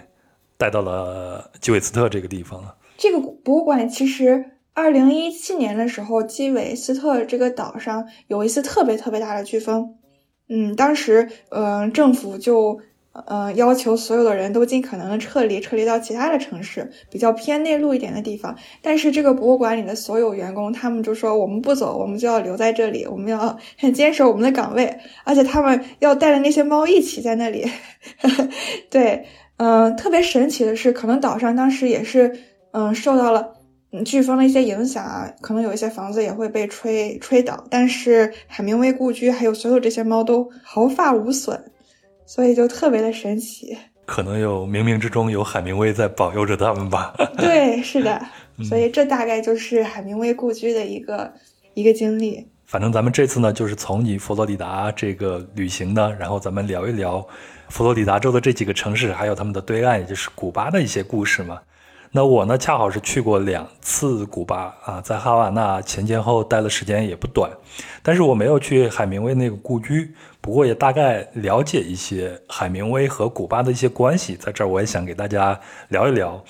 [0.56, 2.74] 带到了基韦斯特这个地方了。
[2.96, 9.96] 这个博物馆其实二零一七年的时候，基韦斯特这个岛上有一次特别特别大的飓风，
[10.48, 12.80] 嗯，当时呃政府就
[13.26, 18.56] 呃要求所有的人都尽可能的撤离，撤离到其他的城市，比较偏内陆一点的地方。
[18.82, 27.66] 但是这个博物馆里的所有员工，他们就说我们不走，我们就要留在这里，我们要很 坚守我们的岗位，而且他们要带着那些猫一起在那里。
[28.90, 29.24] 对，
[29.56, 32.32] 嗯、特别神奇的是，可能岛上当时也是。
[32.72, 33.54] 嗯，受到了
[33.90, 41.58] 飓风的一些影响啊，可能有一些房子也会被吹吹倒，但是海明威故居还有所有这些猫都毫发无损，
[42.26, 43.78] 所以就特别的神奇。
[44.04, 47.14] 可能有冥冥之中有海明威在保佑着他们吧。
[47.38, 48.20] 对，是的，
[48.62, 51.32] 所以这大概就是海明威故居的一个
[51.74, 52.46] 一个经历。
[52.66, 57.24] 反正咱们这次呢，就是从你佛罗里达这个旅行呢，然后咱们聊一聊
[57.68, 61.60] 佛罗里达州的这几个城市，还有他们的对岸，也就是古巴的一些故事嘛。
[62.12, 67.50] 那我呢，恰好是去过两次古巴啊，在哈瓦那前前后待的时间也不短，
[68.02, 70.14] 但是我没有去海明威那个故居，
[70.46, 76.40] 不过也大概了解一些海明威和古巴的一些关系，在这儿我也想给大家聊一聊。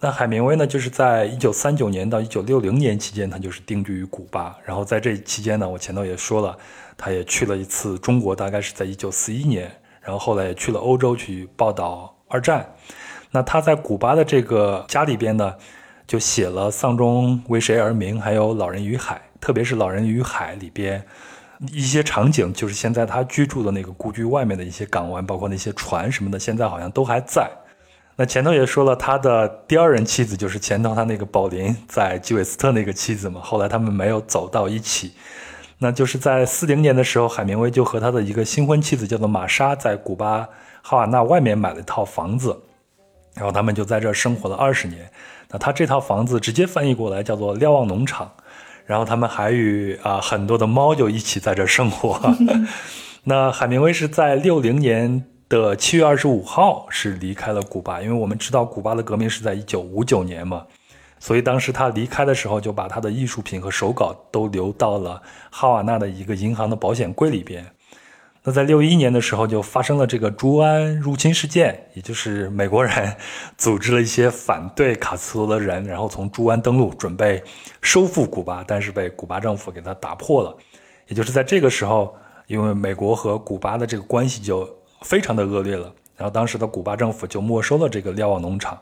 [0.00, 4.56] 那海明威呢，就是在一九三九年到一九六零年期间，他就是定居于古巴。
[4.64, 6.56] 然后在这期间呢，我前头也说了，
[6.96, 9.70] 他也去了一次中国，大概是在一九四一年。
[10.00, 12.66] 然后后来也去了欧洲去报道二战。
[13.30, 15.54] 那他在古巴的这个家里边呢，
[16.06, 21.04] 就写了《丧钟为谁而鸣》，还有《老人与海》，特别是《老人与海》里边，
[21.72, 27.50] 一些场景，就是现在他居住的那个故居外面的一些港湾，包括那些船什么的，现在好像都还在。
[28.18, 35.12] 那前头也说了，他的第二任妻子就是前头他那个宝林在基韦斯特那个妻子嘛，后来他们没有走到一起。
[35.78, 40.48] 那就是在四零年的时候，海明威就和他的一个新婚妻子叫做玛莎，在古巴
[40.80, 42.58] 哈瓦那外面买了一套房子，
[43.34, 45.10] 然后他们就在这生活了二十年。
[45.50, 48.32] 那他这套房子直接翻译过来叫做瞭望农场，
[48.86, 52.18] 然后他们还与啊很多的猫就一起在这儿生活。
[53.24, 60.64] 那海明威是在六零年的七月二十五号是离开了古巴，因为我们知道古巴的革命是在一九五九年嘛。
[61.18, 65.20] 所以当时他离开的时候，就把他的艺术品和手稿都留到了
[65.50, 67.64] 哈瓦那的一个银行的保险柜里边。
[68.48, 73.16] 那在六一年的时候，就发生了这个朱安入侵事件，也就是美国人
[73.58, 77.42] 组织了一些反对卡斯特罗的人，然后从朱安登陆，准备
[77.82, 80.56] 收复古巴，但是被古巴政府给他打破了。
[81.08, 82.14] 也就是在这个时候，
[82.46, 84.68] 因为美国和古巴的这个关系就
[85.02, 88.80] 非常的恶劣了，然后当时的古巴政府就没收了这个瞭望农场。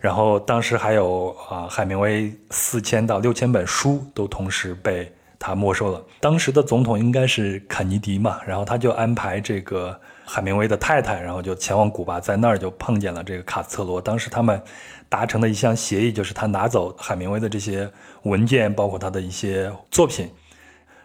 [0.00, 5.10] 然后当时还有啊，海明威四千到六千本书都同时被
[5.42, 6.00] 他没收了。
[6.20, 14.00] 当时的总统应该是肯尼迪嘛，然后他就安排这个海明威的太太，然后就前往古巴，在那儿就碰见了这个卡斯特罗。
[14.00, 14.62] 当时他们
[15.08, 17.90] 达成的一项协议就是他拿走海明威的这些
[18.22, 20.30] 文件，包括他的一些作品，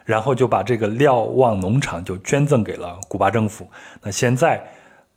[0.06, 3.68] 然后就把这个瞭望农场就捐赠给了古巴政府。
[4.04, 4.64] 那现在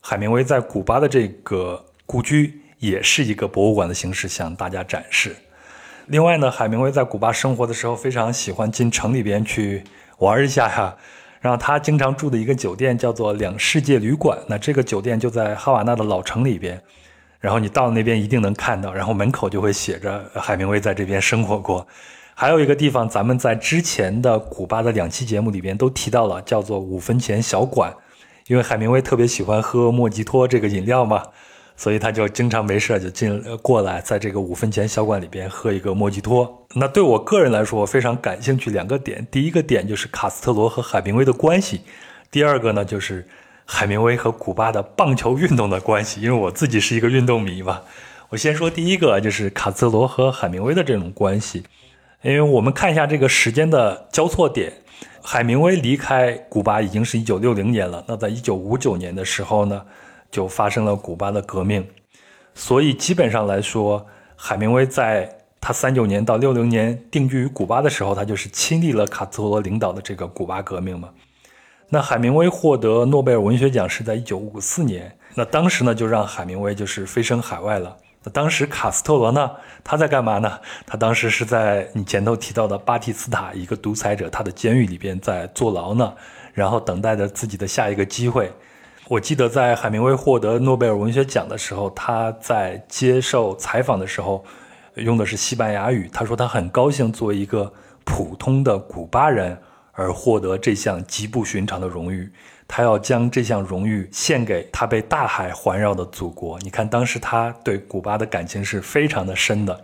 [0.00, 2.56] 海明威在古巴的这个故居。
[2.80, 5.36] 也是一个博物馆的形式向大家展示。
[6.10, 9.84] 另外呢，海明威在古巴生活的时候，非常喜欢进城里边去
[10.18, 10.96] 玩一下呀。
[11.40, 16.82] 然后他经常住的一个酒店叫做两世界旅馆，那这个酒店就在哈瓦那的老城里边。
[17.38, 21.86] 然后你到那边一定能看到，然后门口就会写着海明威在这边生活过。
[22.34, 27.94] 还有一个地方，咱们在之前的古巴的两期节目里边都提到了，叫做五分钱小馆，
[28.48, 31.22] 因为海明威特别喜欢喝莫吉托这个饮料嘛。
[31.80, 36.66] 所以他就经常没事就进过来，在这个五分钱小馆里边喝一个莫吉托。
[36.74, 39.26] 那对我个人来说，我非常感兴趣两个点。
[39.30, 41.80] 第一个点就是卡斯特罗和海明威的关系，
[42.30, 43.26] 第二个呢就是
[43.64, 46.20] 海明威和古巴的棒球运动的关系。
[46.20, 47.80] 因为我自己是一个运动迷嘛，
[48.28, 51.62] 我先说第一个，就是卡斯特罗和海明威的这种关系。
[52.20, 54.70] 因为我们看一下这个时间的交错点，
[55.22, 58.04] 海明威离开古巴已经是一九六零年了。
[58.06, 59.82] 那在一九五九年的时候呢？
[60.30, 61.86] 就发生了古巴的革命，
[62.54, 65.28] 所以基本上来说，海明威在
[65.60, 71.10] 他三九年到六零年定居于古巴的时候，他就是亲历了卡斯特罗领导的这个古巴革命嘛。
[71.88, 77.96] 那海明威获得诺贝尔文学奖是在一九五四年，那当时呢就让海明威就是飞升海外了。
[78.22, 79.50] 那当时卡斯特罗呢，
[79.82, 80.60] 他在干嘛呢？
[80.86, 86.14] 他当时是在你前头提到的巴蒂斯塔一个独裁者他的监狱里边在坐牢呢，
[86.54, 88.52] 然后等待着自己的下一个机会。
[89.10, 94.44] 我记得在海明威获得诺贝尔文学奖的时候，他在接受采访的时候，
[94.94, 96.08] 用的是西班牙语。
[96.12, 97.72] 他说他很高兴作为一个
[98.04, 99.58] 普通的古巴人
[99.90, 102.30] 而获得这项极不寻常的荣誉，
[102.68, 106.56] 他要将这项荣誉献给他被大海环绕的祖国。
[106.60, 109.82] 你看，当时他对古巴的感情是非常的深的，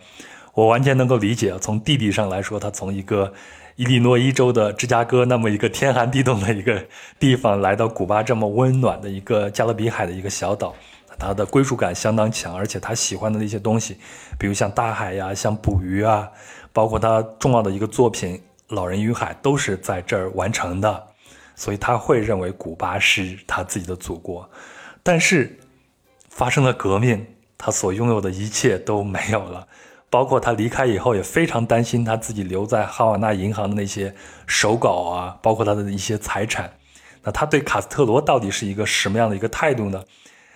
[0.57, 1.55] 我完全能够理解。
[1.61, 3.33] 从地理上来说，他从一个。
[3.79, 6.83] 伊利诺伊州的芝加哥，那么一个天寒地冻的一个
[7.19, 10.75] 地方，来到古巴这么温暖的一个加勒比海的一个小岛，
[11.19, 13.99] 他的归属感相当强，而且他喜欢的那些东西，
[14.39, 16.27] 比如像大海呀，像捕鱼啊，
[16.73, 18.39] 包括他重要的一个作品
[18.69, 21.09] 《老人与海》，都是在这儿完成的，
[21.55, 24.49] 所以他会认为古巴是他自己的祖国。
[25.03, 25.55] 但是
[26.31, 27.27] 发生了革命，
[27.59, 29.69] 他所拥有的一切都没有了。
[30.09, 34.15] 包括他离开以后，也非常担心他自己留在哈瓦那银行的那些
[34.47, 36.73] 手稿啊，包括他的一些财产。
[37.25, 40.05] 那他对卡斯特罗到底是一个什么样的一个态度呢？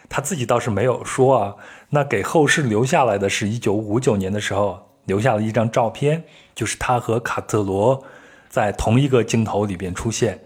[0.09, 1.55] 他自己倒是没有说啊。
[1.91, 8.05] 那给后世留下来的是一九五九年的时候留下了一张照片，就是他和卡特罗
[8.49, 10.41] 在同一个镜头里边出现。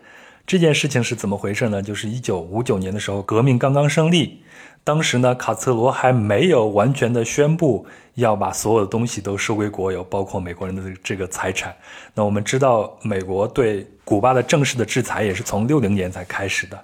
[0.46, 1.82] 这件事情是怎么回事呢？
[1.82, 4.42] 就是一九五九年的时候，革命刚刚胜利。
[4.84, 11.74] 当时呢，卡斯特罗还没有完全的宣布要把所有的东西都收归国有，包括美国人的这个财产。
[12.12, 16.78] 那我们知道，美国对古巴的正式的制裁也是从六零年才开始的。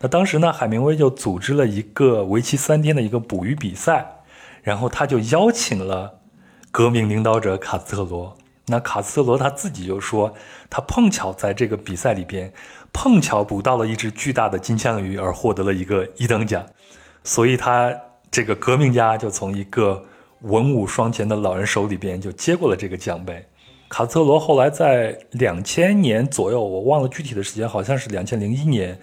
[0.00, 4.06] 那当时呢，海明威就组织了一个为期三天的一个捕鱼比赛，
[4.62, 6.20] 然后他就邀请了
[6.70, 8.34] 革命领导者卡斯特罗。
[8.66, 10.32] 那卡斯特罗他自己就说，
[10.70, 12.50] 他碰巧在这个比赛里边
[12.94, 16.64] 碰巧捕到了一只巨大的金枪鱼，而获得了一个一等奖。
[17.24, 17.94] 所以他
[18.30, 20.04] 这个革命家就从一个
[20.40, 23.44] 文武双全的老人手里边就接过了这个奖杯。
[23.88, 28.98] 卡斯特罗后来在两千年左右，我忘了具体的时间，好像是两千零一年，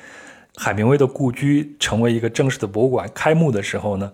[0.56, 4.12] 海明威的故居成为一个正式的博物馆开幕的时候呢，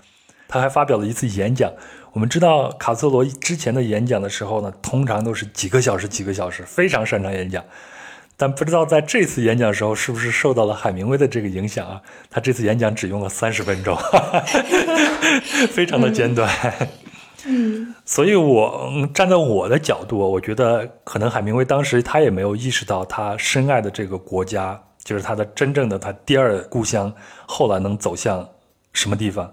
[0.48, 1.72] 他还发表了一次演讲。
[2.12, 7.64] 我们知道卡斯特罗之前的演讲的时候呢，通常都是几个小时、几个小时，非常擅长演讲。
[8.38, 12.02] 但不知道在这次演讲的时候，是不是受到了海明威的这个影响啊？
[12.30, 13.98] 他这次演讲只用了三十分钟，
[15.72, 16.50] 非常的简短。
[17.48, 27.14] 嗯所以我嗯站在我的角度，我觉得可能海明威当时他也没有意识到他深爱的这个国家，就是他的真正的他第二故乡，
[27.46, 28.48] 后来能走向
[28.94, 29.52] 什么地方。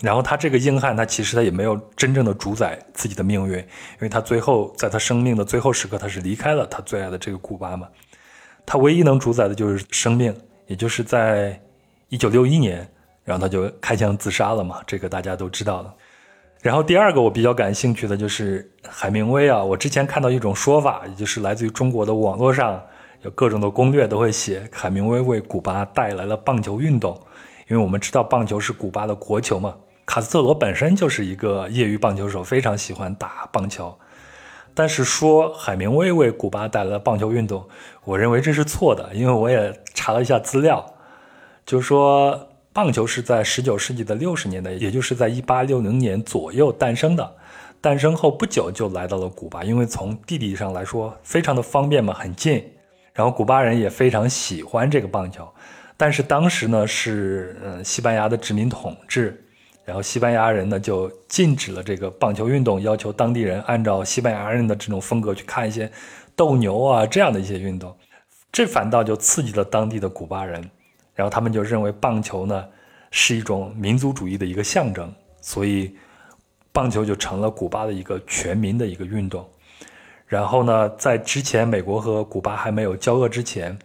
[0.00, 3.64] 然后他这个硬汉，他其实他也没有真正的主宰自己的命运，因
[4.00, 7.86] 为他最后在他生命的最后时刻，他是离开了他最爱的这个古巴嘛。
[8.64, 10.34] 他唯一能主宰的就是生命，
[10.66, 11.60] 也就是在
[12.08, 12.88] 一九六一年，
[13.24, 15.92] 然后他就开枪自杀了嘛，这个大家都知道的。
[16.60, 22.82] 然后第二个我比较感兴趣的就是海明威啊，我之前看到一种说法，也就是来自于中国的网络上
[23.22, 27.18] 有各种的攻略都会写海明威为古巴带来了棒球运动，
[27.68, 29.74] 因为我们知道棒球是古巴的国球嘛。
[30.04, 33.96] 卡斯特罗本身就是一个业余棒球手，非常喜欢打棒球。
[34.80, 37.68] 但是说海明威为古巴带来了棒球运动，
[38.02, 40.94] 我认为这是错的，因为我也查了一下资料，
[41.66, 47.30] 就是说棒球是在19世纪的60年代，也就是在1860年左右诞生的。
[47.82, 52.64] 诞生后不久就来到了古巴，因为从地理上来说非常的方便嘛，很近。
[53.12, 55.46] 然后古巴人也非常喜欢这个棒球，
[55.98, 59.44] 但是当时呢是嗯西班牙的殖民统治。
[59.84, 65.90] 然后西班牙人呢就禁止了这个棒球运动，要求当地人按照西班牙人的这种风格去看一些
[66.36, 67.96] 斗牛啊这样的一些运动，
[68.52, 70.60] 这反倒就刺激了当地的古巴人，
[71.14, 72.64] 然后他们就认为棒球呢
[73.10, 75.96] 是一种民族主义的一个象征，所以
[76.72, 79.48] 棒球就成了古巴的一个全民的一个运动。
[80.26, 83.76] 然后呢，在之前美国和古巴还没有交恶之前，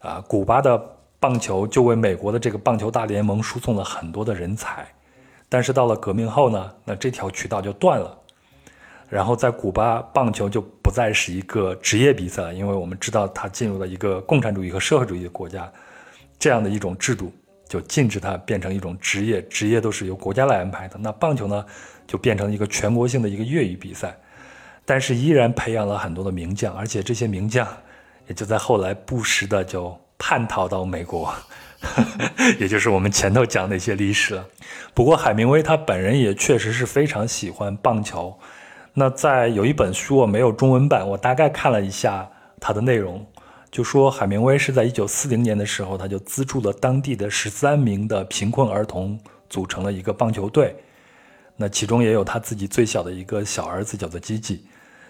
[0.00, 0.76] 啊，古巴的
[1.20, 4.84] 棒球就为美国的这个棒球大联盟输送了很多的人才。
[5.48, 8.18] 但是到了革命后呢，那这条渠道就断了，
[9.08, 15.70] 然后在古巴棒球就不再是一个职业比赛了，因为我们知道它进入了一个共产主义和社会主义的国家，
[16.38, 17.32] 这样的一种制度
[17.66, 20.98] 就禁止它变成一种职业，职业都是由国家来安排的。
[20.98, 21.64] 那棒球呢，
[22.06, 24.14] 就变成一个全国性的一个业余比赛，
[24.84, 27.66] 但是依然培养了很多的名将，而且这些名将
[28.26, 31.32] 也就在后来不时的就叛逃到美国。
[32.58, 34.46] 也就是我们前头讲的一些历史了。
[34.94, 38.36] 不过海明威他本人也确实是非常喜欢棒球。
[38.94, 43.24] 那在有一本书我没有中文版，我大概看了一下它的内容，
[43.70, 49.16] 就说海明威是在一九四零年的时候，他就资助了当地的十三名的贫困儿童
[49.48, 50.74] 组成了一个棒球队。
[51.54, 54.64] 那其中也有他自己最小的一个小儿子叫做吉吉，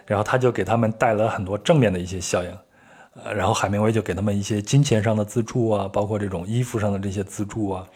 [0.06, 2.50] 然后他就给他们带来了很多正面的一些效应。
[3.24, 7.86] 呃，然后海明威就给他们一些金钱上的资助啊，包括这种衣服上的这些资助啊。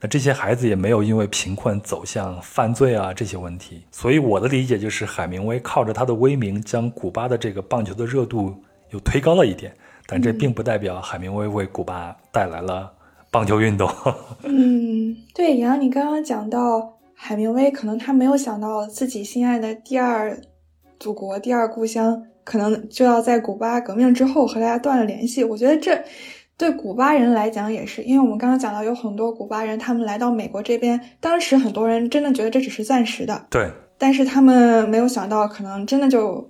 [0.00, 3.82] 那这些孩子也没有因为贫困走向犯罪啊这些问题。
[3.90, 8.54] 所以我的理解就是，海明威靠着他的威名，将古巴的这个棒球的热度
[8.90, 9.74] 又推高了一点。
[10.06, 12.92] 但这并不代表海明威为古巴带来了
[13.30, 13.90] 棒球运动。
[14.44, 20.38] 嗯，对，杨，你刚刚讲到海明威，可能他没有想到自己心爱的第二
[21.00, 22.22] 祖国、第二故乡。
[22.46, 25.42] 可能就要在古巴革命之后和大家断了联系。
[25.42, 26.00] 我觉得这
[26.56, 33.68] 对古巴人来讲也是，因为我们刚刚讲到有很多古巴人，他们来到美国这边，当时很多人真的觉得这只是暂时的，对，
[33.98, 36.48] 但是他们没有想到，可能真的就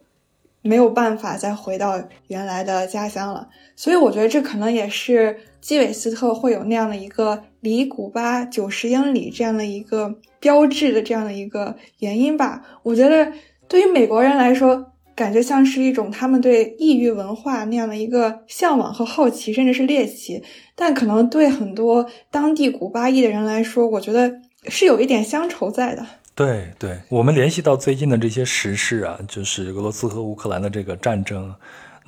[0.61, 3.49] 没有办法再回到原来的家乡了。
[3.75, 12.63] 所以我觉得这可能也是基韦斯特会有那样的一个离古巴九十英里这样的一个标志的这样的一个原因吧。
[12.83, 13.33] 我觉得
[13.67, 14.93] 对于美国人来说。
[15.17, 20.43] 感觉像是一种他们对异域文化那样的一个向往和好奇，甚至是猎奇。
[20.75, 24.31] 但可能对很多当地古巴裔的人来说，我觉得
[24.69, 26.07] 是有一点乡愁在的。
[26.35, 31.55] 对对，我们联系到最近的这些时事啊，就是俄罗斯和乌克兰的这个战争。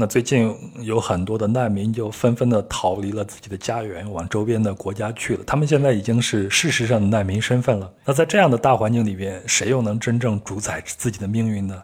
[0.01, 5.43] 那最近有很多的难民就纷纷的逃离了自己的家园，往周边的国家去了。
[5.45, 7.93] 他们现在已经是事实上的难民身份了。
[8.05, 11.83] 那在这样的大环境里边，谁又能真正主宰自己的命运呢？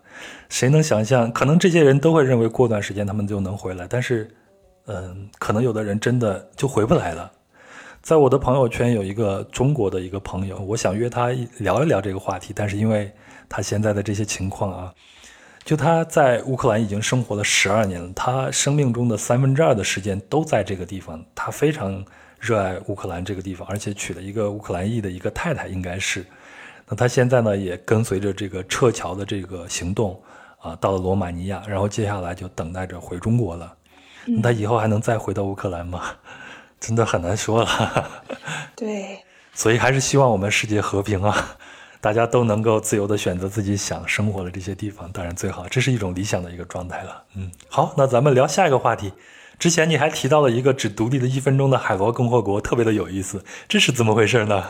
[0.49, 1.33] 谁能想象？
[1.33, 4.33] 可能这些人都会认为过段时间他们就能回来，但是，
[4.87, 7.29] 嗯，可能有的人真的就回不来了。
[8.01, 13.13] 在我的朋友圈有一个中国的一个朋友，我想约他聊一聊这个话题，但是因为
[13.49, 14.95] 他现在的这些情况啊。
[15.65, 21.25] 就他在乌克兰已经生活了十二年了，他生命中的三分之二的时间都在这个地方。
[21.35, 22.05] 他非常
[22.39, 26.25] 热爱乌克兰这个地方，而且娶了一个乌克兰裔的一个太太，应该是。
[26.87, 30.21] 那他现在呢，也跟随着这个撤侨的这个行动，
[30.59, 33.75] 啊，到了罗马尼亚，然后接下来就等待着回中国了。
[34.27, 36.03] 那他以后还能再回到乌克兰吗？
[36.79, 38.11] 真的很难说了。
[38.77, 39.19] 对，
[39.55, 41.57] 所以还是希望我们世界和平啊，
[42.05, 47.25] 大家都能够自由的选择自己想生活的这些地方，当然最好，这是一种理想的一个状态了。
[47.35, 49.11] 嗯，好，那咱们聊下一个话题。
[49.59, 54.63] 之前你还提到了一个只独立了一分钟的海螺共和国，特别的有意思，这是怎么回事呢？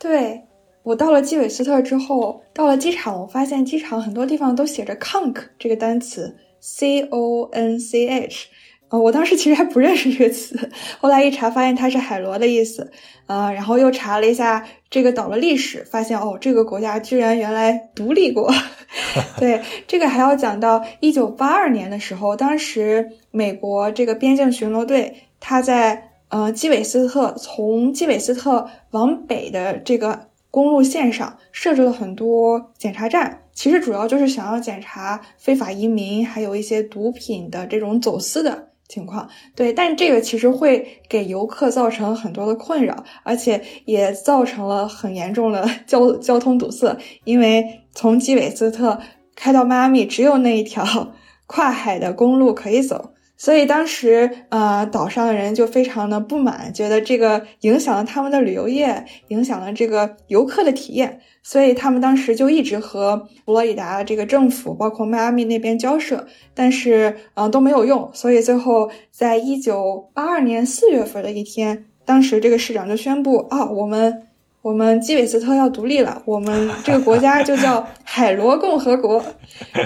[0.00, 0.40] 对
[0.82, 8.48] 我到了基韦斯特之后，到了机场，我发现机场很多地方都写着 “conch” 这个单词，c o n c h。
[8.90, 10.68] 呃，我当时其实还不认识这个词，
[10.98, 12.90] 后来一查发现它是海螺的意思，
[13.26, 18.52] 呃，然后又查了一下这个岛的历史，发现哦，这个国家居然原来独立过。
[19.38, 38.69] 对，这个还要讲到一九八二年的时候，当时美国这个边境巡逻队，他在呃基韦斯特从基韦斯特往北的这个公路线上设置了很多检查站，其实主要就是想要检查非法移民，还有一些毒品的这种走私的。
[38.90, 46.98] 情况对，但这个其实会给游客造成很多的困扰，而且也造成了很严重的 交交通堵塞。
[47.24, 47.64] 因为
[47.94, 49.00] 从基韦斯特
[49.36, 51.14] 开到迈阿密只有那一条
[51.46, 53.12] 跨海的公路可以走，
[53.42, 61.20] 所以当时呃岛上的人就非常的不满，觉得这个影响了他们的旅游业，影响了这个游客的体验。
[61.42, 68.10] 所以他们当时就一直和佛罗里达这个政府，包括迈阿密那边交涉，但是呃都没有用。
[68.12, 74.26] 所以最后在一九八二年四月份的一天，当时这个市长就宣布啊，我们
[74.62, 79.24] 我们基韦斯特要独立了，我们这个国家就叫 海螺共和国。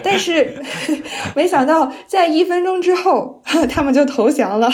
[0.03, 0.61] 但是
[1.35, 4.71] 没想到在一分钟之后， 他们就投降了。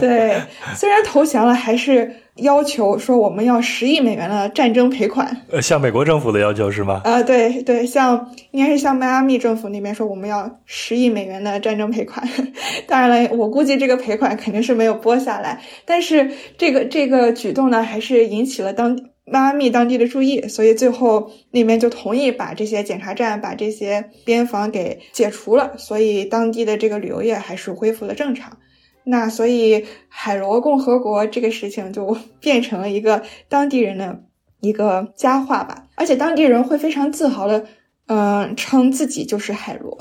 [0.00, 0.40] 对，
[0.74, 2.21] 虽然投降了，还是。
[2.36, 7.02] 要求说我们要十亿美元的战争赔款，呃，向美国政府的要求是吗？
[7.04, 12.26] 啊，对对，像应该是向迈阿密政府那边说我们要十亿美元的战争赔款。
[12.88, 28.56] 当然了，我估计这个赔款肯定是没有拨下来，但是这个这个举动呢，还是引起了当迈阿密当地的注意，所以最后那边就同意把这些检查站、把这些边防给解除了，所以当地的这个旅游业还是恢复了正常。
[29.04, 34.22] 那所以海螺共和国这个事情就 变成了一个当地人的
[34.60, 37.64] 一个佳话吧，而且当地人会非常自豪的，
[38.06, 39.98] 嗯，称自己就是海螺，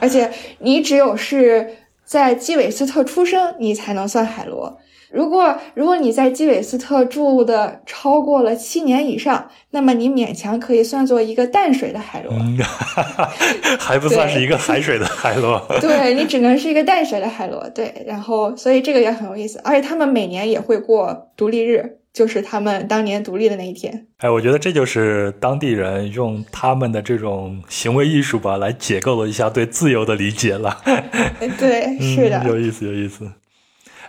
[0.00, 0.30] 而且
[0.60, 4.78] 你只有是在基韦斯特出生，你才能算海螺。
[5.10, 12.32] 如果如果你在基韦斯特住的超过了七年以上，那么你勉强可以算作一个淡水的海螺，
[13.78, 15.60] 还不算是一个海水的海螺。
[15.80, 17.68] 对你只能是一个淡水的海螺。
[17.74, 24.06] 对，然后所以这个也很有意思，而且他们每年也会过独立日，就是他们当年独立的那一天。
[24.18, 30.76] 哎，我觉得这就是当地人用他们的这种行为艺术吧，来解构了一下对自由的理解了。
[31.58, 33.30] 对， 是的，有意思，有意思。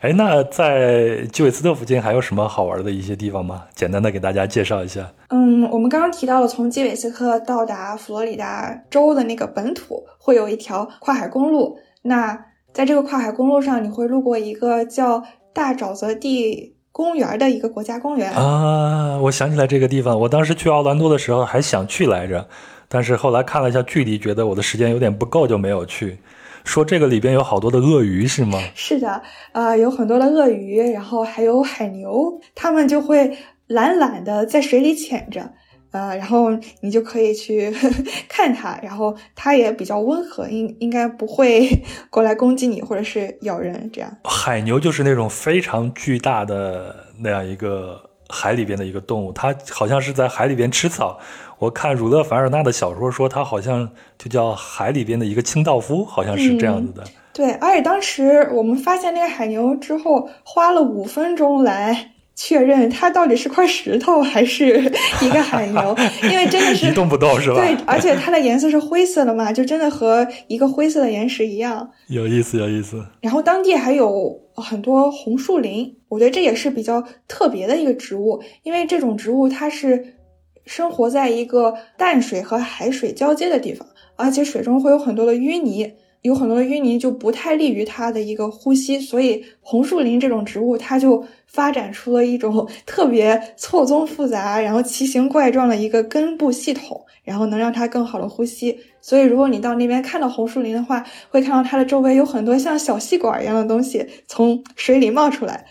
[0.01, 3.65] 哎，那在基韦斯特附近还有什么好玩的一些地方吗？
[3.75, 5.11] 简单的给大家介绍一下。
[5.27, 11.77] 嗯，我们刚刚提到了从基韦斯特到达佛罗里达州的那个本土会有一条跨海公路。
[12.01, 15.21] 那在这个跨海公路上，你会路过一个叫
[15.51, 19.17] 大沼泽地公园的一个国家公园啊。
[19.17, 22.47] 我想起来这个地方，我当时去奥兰多的时候还想去来着，
[22.87, 26.17] 但是后来看了一下距离，觉得我的时间有点不够，就没有去。
[26.69, 28.59] 说这个里边有好多的鳄鱼是吗？
[28.75, 35.51] 是的，呃，有很多的鳄鱼，然后还有海牛，它们就会懒懒的在水里潜着，
[35.89, 36.51] 呃，然后
[36.81, 37.73] 你就可以去
[38.29, 41.67] 看它，然后它也比较温和，应应该不会
[42.11, 44.17] 过来攻击你或者是咬人这样。
[44.25, 51.19] 海牛就是那种非常巨大的那样一个海里边的一个动物，它好像是在海里边吃草。
[51.57, 57.03] 我看儒勒·凡尔纳的小说说，它好像就叫海里边的一个清道夫，好像是这样子的。
[57.33, 62.11] 对，而且当时我们发现那个海牛之后，花了五分钟来
[62.41, 64.79] 确认它到底是块石头还是
[65.21, 65.93] 一个海牛，
[66.31, 67.55] 因为真的是一动不动，是吧？
[67.55, 71.89] 对，而且它的颜色是灰色的嘛，就真的和一个灰色的岩石一样。
[72.07, 73.05] 有意思，有意思。
[73.19, 80.15] 然后当地还有很多红树林，我觉得这也是比较特别的一个植物，因为这种植物它是。
[80.65, 98.77] 生活在一个淡水和海水交接的地方，而且水中会有很多的淤泥，有很多淤泥就不太利于它的一个呼吸，所以红树林这种植物它就发展出了一种 特别错综复杂，然后奇形怪状的一个根部系统，然后能让它更好的呼吸。
[99.01, 105.65] 所以如果你到那边看到红树林的话，会看到它的周围有很多像小细管一样的东西从水里冒出来，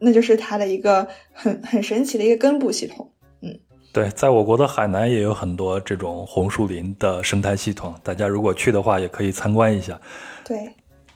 [0.00, 3.10] 那就是它的一个很很神奇的一个根部系统。
[3.96, 9.98] 对，在我国的海南也有很多这种红树林的生态系统，大家如果去的话，也可以参观一下。
[10.44, 10.70] 对，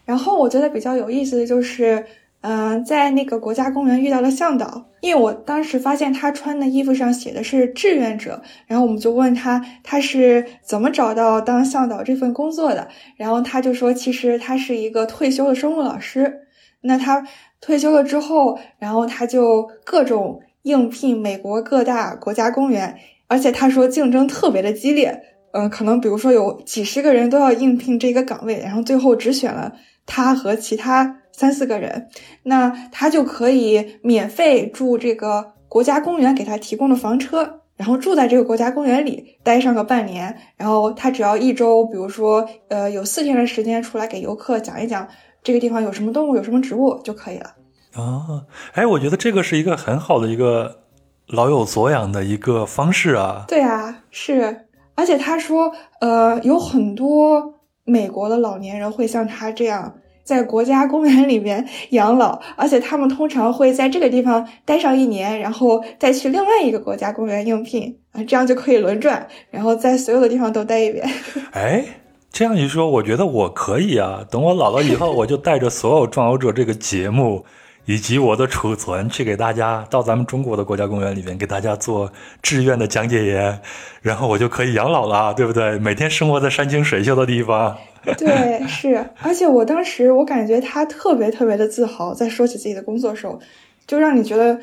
[0.06, 2.02] 然后我觉得比较有意思的就是，
[2.40, 16.46] 嗯、在那个国家公园遇到了向导，因为我当时发现他穿的衣服上写的是志愿者，然后我们就问他他是怎么找到当向导这份工作的，然后他就说，其实他是一个退休的生物老师，
[16.80, 17.22] 那他
[17.60, 22.96] 退休了之后，然后他就各种应聘美国各大国家公园，
[23.26, 29.72] 而且他说竞争特别的激烈，嗯、可能比如说有几十个人都要应聘这个岗位，然后最后只选了
[30.06, 32.08] 他和其他三四个人，
[32.42, 37.56] 那他就可以免费住这个国家公园给他提供的房车。
[37.76, 45.08] 然后住在这个国家公园里待上个半年，然后他只要一周，比如说，呃，有四天的时间出来给游客讲一讲
[45.42, 47.54] 这个地方有什么动物、有什么植物就可以了。
[47.94, 50.82] 啊，哎，我觉得这个是一个很好的一个
[51.26, 53.44] 老有所养的一个方式啊。
[53.48, 71.04] 对啊，是，而且他说，呃，有很多美国的老年人会像他这样在国家公园里面养老，而且他们通常会在这个地方待上一年，然后再去另外一个国家公园应聘啊，这样就可以轮转，然后在所有的地方都待一遍。
[71.50, 71.84] 哎，
[72.30, 74.24] 这样一说，我觉得我可以啊。
[74.30, 77.44] 等我老了以后，我就带着所有《壮游者》这个节目。
[77.90, 83.60] 以及我的储存去给大家到咱们中国的国家公园里面给大家做志愿的讲解员，
[84.00, 85.76] 然后我就可以养老了，对不对？
[85.80, 87.76] 每天生活在山清水秀的地方。
[88.16, 93.40] 对，是，而且我当时我感觉他特别特别的自豪，在说起自己的工作时候，
[93.88, 94.60] 就让你觉得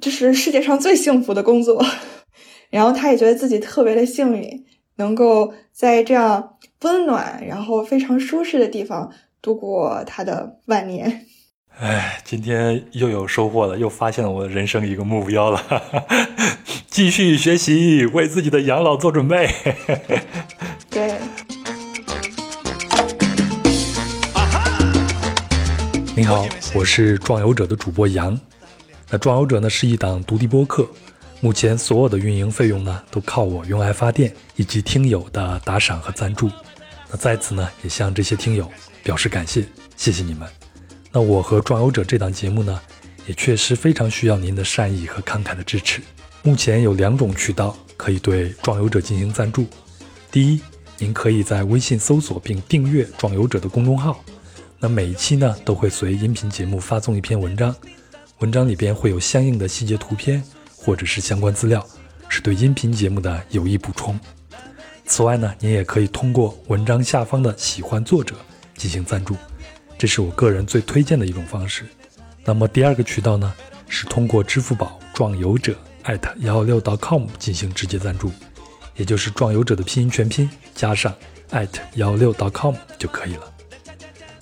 [0.00, 1.80] 这是世界上最幸福的工作。
[2.68, 4.64] 然后他也觉得自己特别的幸运，
[4.96, 11.26] 能够在这样温暖然后非常舒适的地方度过他的晚年。
[11.80, 15.64] 哎，今天又有收获了，又发现了我人生一个目标了，
[16.90, 19.50] 继续学习，为自己的养老做准备。
[20.90, 21.14] 对，
[26.14, 28.38] 您好，我是壮游者的主播杨。
[29.08, 30.86] 那壮游者呢是一档独立播客，
[31.40, 36.50] 目前所有的运营费用呢都靠我用爱发电以及听友的打赏和赞助。
[37.10, 38.70] 那在此呢也向这些听友
[39.02, 39.64] 表示感谢，
[39.96, 40.46] 谢谢你们。
[41.12, 42.80] 那我和壮游者这档节目呢，
[43.26, 46.00] 也确实非常需要您的善意和慷慨的支持。
[46.42, 49.66] 目前有两种渠道可以对壮游者进行赞助。
[50.30, 50.60] 第一，
[50.98, 54.24] 您可以在微信搜索并订阅壮游者的公众号，
[54.78, 57.74] 那每一期呢都会随音频节目发送一篇文章，
[58.38, 60.42] 文章里边会有相应的细节图片
[60.76, 61.84] 或者是相关资料，
[62.28, 64.18] 是对音频节目的有益补充。
[65.04, 68.36] 此外呢，您也可以通过文章下方的喜欢作者
[68.76, 69.34] 进行赞助。
[70.00, 71.84] 这是我个人最推荐的一种方式。
[72.42, 73.52] 那么第二个渠道呢，
[73.86, 78.32] 是通过支付宝壮游者艾特幺幺六 .com 进行直接赞助，
[78.96, 81.14] 也就是壮游者的拼音全拼加上
[81.50, 83.52] 艾特幺幺六 .com 就可以了。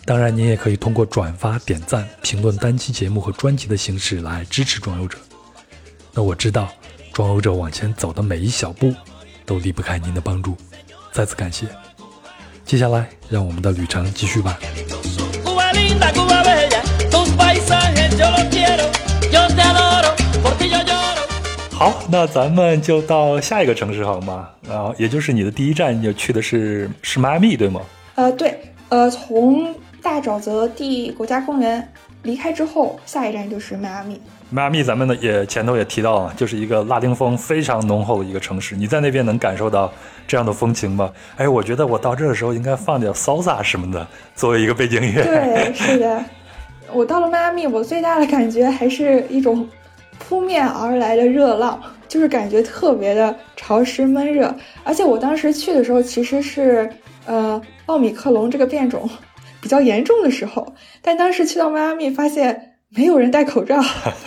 [0.04, 5.18] 当然，您也可以通过转发、点赞、评论单期节目和专辑的形式来支持壮游者。
[6.12, 6.72] 那我知道，
[7.12, 8.94] 壮游者往前走的每一小步
[9.44, 10.56] 都离不开您的帮助，
[11.10, 11.66] 再次感谢。
[12.64, 14.56] 接下来，让我们的旅程继续吧。
[17.48, 18.84] Tus paisajes yo los quiero,
[19.32, 21.22] yo te adoro, por ti yo lloro.
[21.72, 24.48] 好，那咱们就到下一个城市好吗？
[24.68, 27.80] 然后也就是你的第一站，你就去的是是迈阿密，对吗？
[28.16, 31.88] 呃，对，呃，从大沼泽地国家公园
[32.22, 34.20] 离开之后，下一站就是迈阿密。
[34.50, 38.74] 迈阿密，咱们呢也前头也提到了，就是一个拉丁风非常浓厚的一个城市。
[38.74, 39.92] 你在那边能感受到
[40.26, 41.10] 这样的风情吗？
[41.36, 45.22] 哎，我觉得我到这儿的时候应该放点 salsa 什么的，作为一个背景音乐。
[45.22, 46.24] 对，是的。
[46.92, 49.68] 我到了迈阿密，我最大的感觉还是一种
[50.18, 54.54] 扑面而来的热浪，就是感觉特别的潮湿闷热。
[54.84, 56.90] 而且我当时去的时候，其实是
[57.26, 59.08] 呃奥米克隆这个变种
[59.60, 63.80] 比较严重的时候，但当时去到迈阿密，发现没有人戴口罩，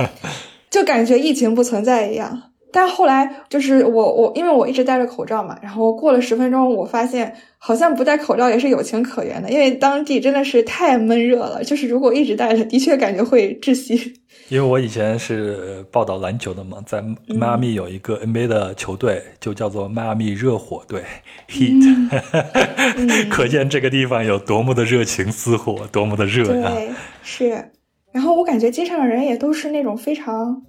[0.69, 2.50] 就感觉疫情不存在一样。
[2.71, 14.13] 但后来就是我我因为我一直戴着口罩嘛，然后过了十分钟，我发现好像不戴口罩也是有情可原的，因为当地真的是太闷热了，就是如果一直戴着，的确感觉会窒息。
[14.49, 21.01] 因为我以前是报道篮球的嘛，在迈阿密有一个 NBA 的球队，就叫做迈阿密热火队
[21.49, 22.09] （Heat），、
[23.31, 26.89] 可见这个地方有多么的热情似火，多么的热呀、对，
[27.23, 27.71] 是。
[28.11, 30.61] 然后我感觉街上的人也都是那种非常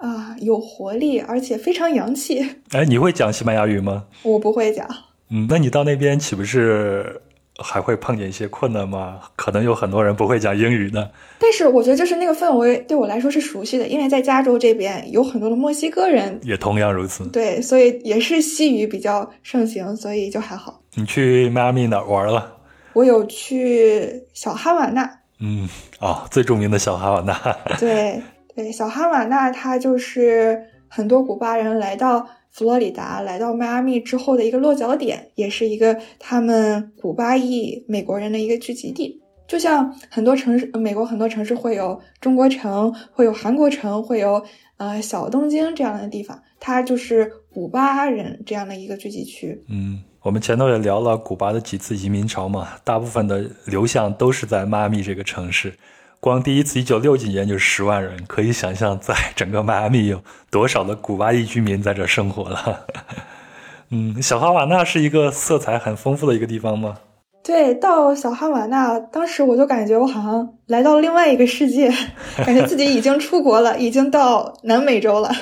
[0.00, 2.56] 啊有活力，而且非常洋气。
[2.72, 4.04] 哎，你会讲西班牙语吗？
[4.22, 4.88] 我不会讲，
[5.30, 7.20] 嗯，那你到那边岂不是
[7.62, 9.20] 还会碰见一些困难吗？
[9.36, 11.10] 可能有很多人不会讲英语呢。
[11.38, 17.26] 但是我觉得就是那个氛围对我来说是熟悉的，因为在加州这边有很多的墨西哥人，也同样如此。
[17.28, 20.80] 对，所以也是西语比较盛行，所以就还好。
[20.94, 22.56] 你去迈阿密哪玩了？
[22.92, 25.68] 我有去小哈瓦那，嗯，
[26.00, 27.56] 哦，最著名的小哈瓦那。
[27.78, 28.20] 对
[28.54, 39.20] 对，小哈瓦那它就是很多古巴人来到佛罗里达、来到迈阿密之后的一个落脚点，也是一个他们古巴裔美国人的一个聚集地。
[39.46, 44.44] 就像很多城市，美国很多城市会有中国城，会有韩国城，会有
[44.76, 49.60] 呃小东京这样的地方，它就是古巴人这样的一个聚集区。
[49.68, 55.74] 嗯，我们前头也聊了古巴的几次移民潮嘛，大部分的流向都是在迈阿密这个城市。
[56.20, 62.86] 光第一次一九六几年就十万人，可以想象在 整个迈阿密有多少的古巴裔居民在这生活了。
[63.90, 66.98] 嗯，小哈瓦那是一个色彩很丰富的一个地方吗？
[67.42, 71.90] 对，到小哈瓦那，当时我就感觉我好像来到了另外一个世界，
[72.44, 75.32] 感觉自己已经出国了，已经到南美洲了。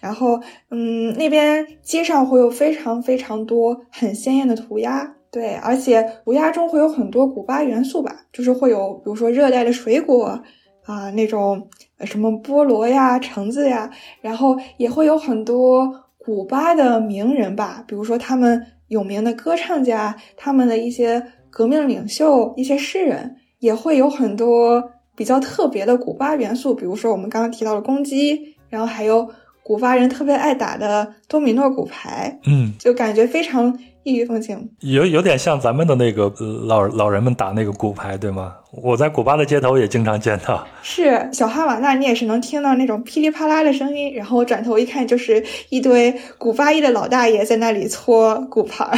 [0.00, 10.40] 然后，嗯，那边街上会有非常非常多很鲜艳的涂鸦，对，而且涂鸦中会有很多古巴元素吧，就是会有，比如说热带的水果
[10.84, 11.68] 啊，那种
[12.04, 21.24] 什么菠萝呀、橙子呀，然后也会有很多古巴的名人吧，比如说他们有名的歌唱家，他们的一些。
[21.54, 24.82] 革命领袖、一些诗人也会有很多
[25.14, 29.28] 比较特别的古巴元素，比如说我们刚刚提到的公鸡，然后还有
[29.62, 36.32] 古巴人特别爱打的多米诺骨牌，嗯，就感觉非常异域风情，有有点像咱们的那个
[36.64, 38.56] 老老人们打那个骨牌，对吗？
[38.72, 40.66] 我在古巴的街头也经常见到。
[40.82, 48.90] 是小哈瓦那，你也是能听到那种噼里啪啦的声音，然后我转头一看，就是一堆古巴裔的老大爷在那里搓骨牌。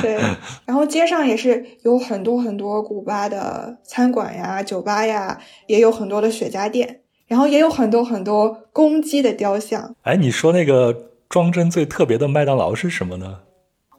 [0.00, 0.18] 对，
[0.66, 9.94] 然后街上也是有很多很多古巴的餐馆呀、酒吧呀，也有很多的雪茄店，然后也有很多很多公鸡的雕像。
[10.02, 13.40] 哎，你说那个装帧最特别的麦当劳是什么呢？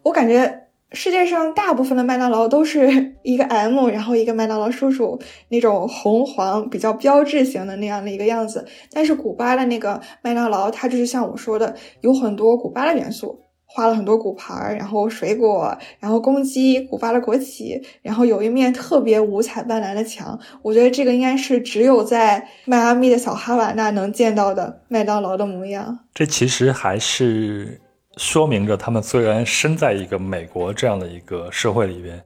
[0.03, 13.39] 我感觉世界上大部分的麦当劳都是 一个 M，然后一个麦当劳叔叔那种红黄比较标志型的那样的一个样子，但是古巴的那个麦当劳，它就是像我说的，有很多古巴的元素。
[13.75, 20.39] 画了很多骨牌，然后水果，然后公鸡，古巴的国旗，然后有一面特别五彩斑斓的墙。
[20.61, 25.97] 我觉得这个应该是只有在迈阿密的小哈瓦那能见到的麦当劳的模样。
[26.13, 27.81] 这其实还是
[28.17, 32.21] 说明着他们虽然身在一个美国这样的一个社会里边，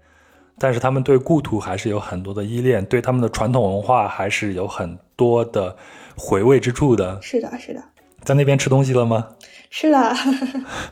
[0.59, 5.75] 但是他们对故土还是有很多的依恋，对他们的传统文化还是有很多的
[6.15, 7.19] 回味之处的。
[7.21, 7.81] 是的，是的。
[8.23, 9.27] 在那边吃东西了吗？
[9.69, 10.13] 是了，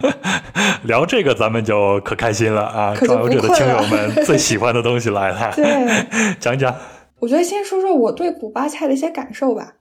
[0.84, 2.96] 聊这个咱们就可开心了啊！
[2.96, 6.74] 壮游者的听友们最喜欢的东西来了， 对，讲讲。
[7.20, 9.74] 我觉得先说说我对古巴菜的一些感受吧。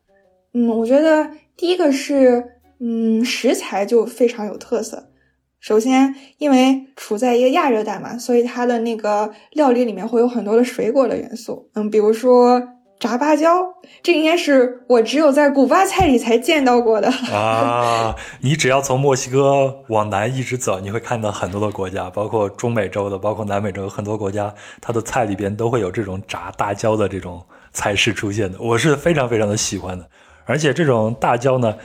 [0.54, 5.10] 嗯，我觉得第一个是，嗯，食材就非常有特色。
[5.60, 11.70] 首先，因为处在一个亚热带嘛，所以它的那个料理里面会有很多的水果的元素。
[11.74, 12.62] 嗯，比如说。
[13.00, 13.60] 炸芭蕉，
[14.02, 18.14] 这应该是我只有在古巴菜里才见到过的啊！
[18.40, 28.58] 你只要从墨西哥往南一直走，你会看到很多的国家，包括中美洲的，包括南美洲很多国家，它的菜里边都会有这种炸大蕉的这种菜式出现的。
[28.60, 30.08] 我是非常非常的喜欢的，
[30.46, 31.76] 而且这种大蕉呢，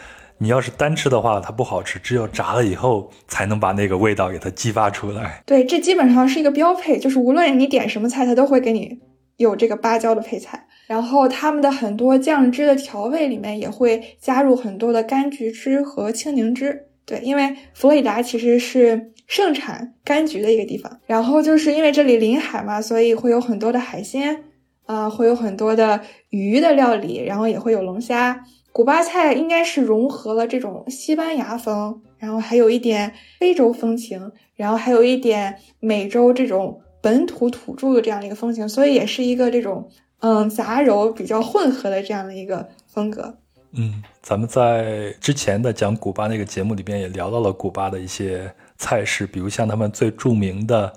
[0.42, 5.44] 你要是单吃的话，它不好吃，只有炸了以后才能把那个味道给它激发出来。
[5.46, 9.00] 对，这基本上是一个标配，就是无论你点什么菜，它都会给你
[9.36, 10.66] 有这个芭蕉的配菜。
[10.88, 21.00] 然后他们的很多酱汁的调味里面也会加入很多的柑橘汁和青柠汁，对，因为佛罗里达其实是盛产柑橘的一个地方。
[21.06, 24.46] 然后就是因为这里临海嘛，所以会有很多的海鲜，
[24.86, 28.46] 啊，会有很多的鱼的料理，然后也会有龙虾。
[28.72, 39.90] 古巴菜应该是融合了这种西班牙风，然后还有一点非洲风情，然后还有一点美洲这种本土土著的这样的一个风情，所以也是一个这种。
[40.22, 43.38] 嗯，杂糅比较混合的这样的一个风格。
[43.72, 50.92] 嗯，咱们在之前的讲古巴那个节目里边也聊到了古巴的一些菜式，比如像他们最著名的，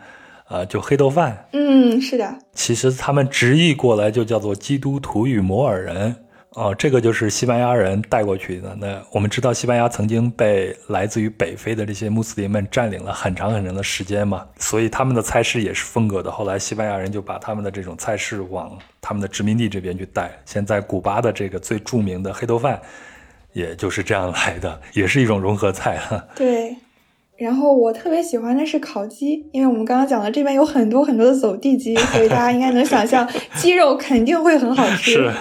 [0.48, 1.46] 呃，就黑豆饭。
[1.52, 2.36] 嗯，是的。
[2.52, 6.16] 其实他们直译过来就叫做基督徒与摩尔人。
[6.54, 8.76] 哦，这个就是西班牙人带过去的。
[8.78, 16.30] 那我们知道，西班牙曾经被来自于北非的这些穆斯林们占领了很长很长的时间嘛，所以他们的菜式也是风格的。
[16.30, 20.30] 后来西班牙人就把他们的这种菜式往他们的殖民地这边去带。
[20.44, 22.80] 现在古巴的这个最著名的黑豆饭，
[23.54, 25.98] 也就是这样来的，也是一种融合菜。
[26.36, 26.76] 对。
[27.38, 35.12] 然后我特别喜欢的是烤鸡，因为我们刚刚讲了这边有很多很多的走地鸡，所以大家应该能想象 鸡肉肯定会很好吃。
[35.12, 35.32] 是，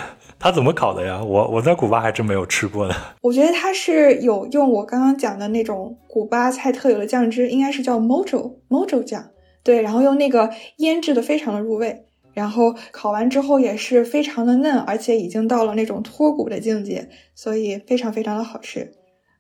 [0.44, 1.24] 它怎么烤的呀？
[1.24, 2.96] 我我在古巴还真没有吃过呢。
[3.22, 9.24] 我觉得它是有用我刚刚讲的那种古巴菜特有的酱汁，应该是叫 mojo mojo 酱，
[9.64, 18.92] 对，然后用那个腌制的非常的入味，然后烤完之后也是非常的嫩，而且已经到了那种脱骨的境界，所以非常非常的好吃，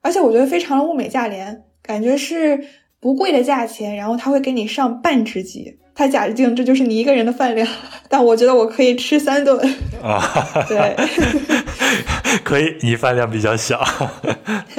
[0.03, 2.63] 而且我觉得非常的物美价廉，感觉是
[2.99, 7.67] 不贵的价钱，然后他会给你上半只鸡，他假定这就是你一个人的饭量，
[8.09, 9.57] 但我觉得我可以吃三顿，
[10.01, 10.21] 啊，
[10.67, 10.95] 对。
[12.43, 13.83] 可以，你饭量比较小。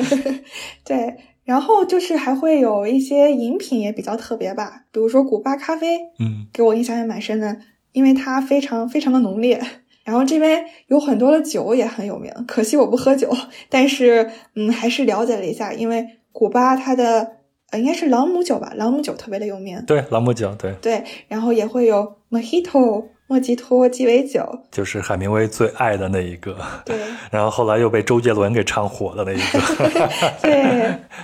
[0.84, 7.58] 对，然后就是还会有一些饮品也比较特别吧，比如说古巴咖啡，嗯，给我印象也蛮深的，
[7.92, 9.60] 因为它非常非常的浓烈。
[10.04, 13.30] 然后这边有很多的酒也很有名，可惜我不喝酒，
[13.68, 17.36] 但是嗯，还是了解了一下，因为古巴它的
[17.72, 26.54] 呃应该是朗姆酒吧，朗姆酒特别的有名，对，朗姆酒，对，对，然后也会有 Mojito 莫吉托鸡尾酒，就是海明威最爱的那一个。
[26.84, 26.94] 对
[27.32, 29.58] 然后后来又被周杰伦给唱火的那一个。
[30.42, 30.62] 对。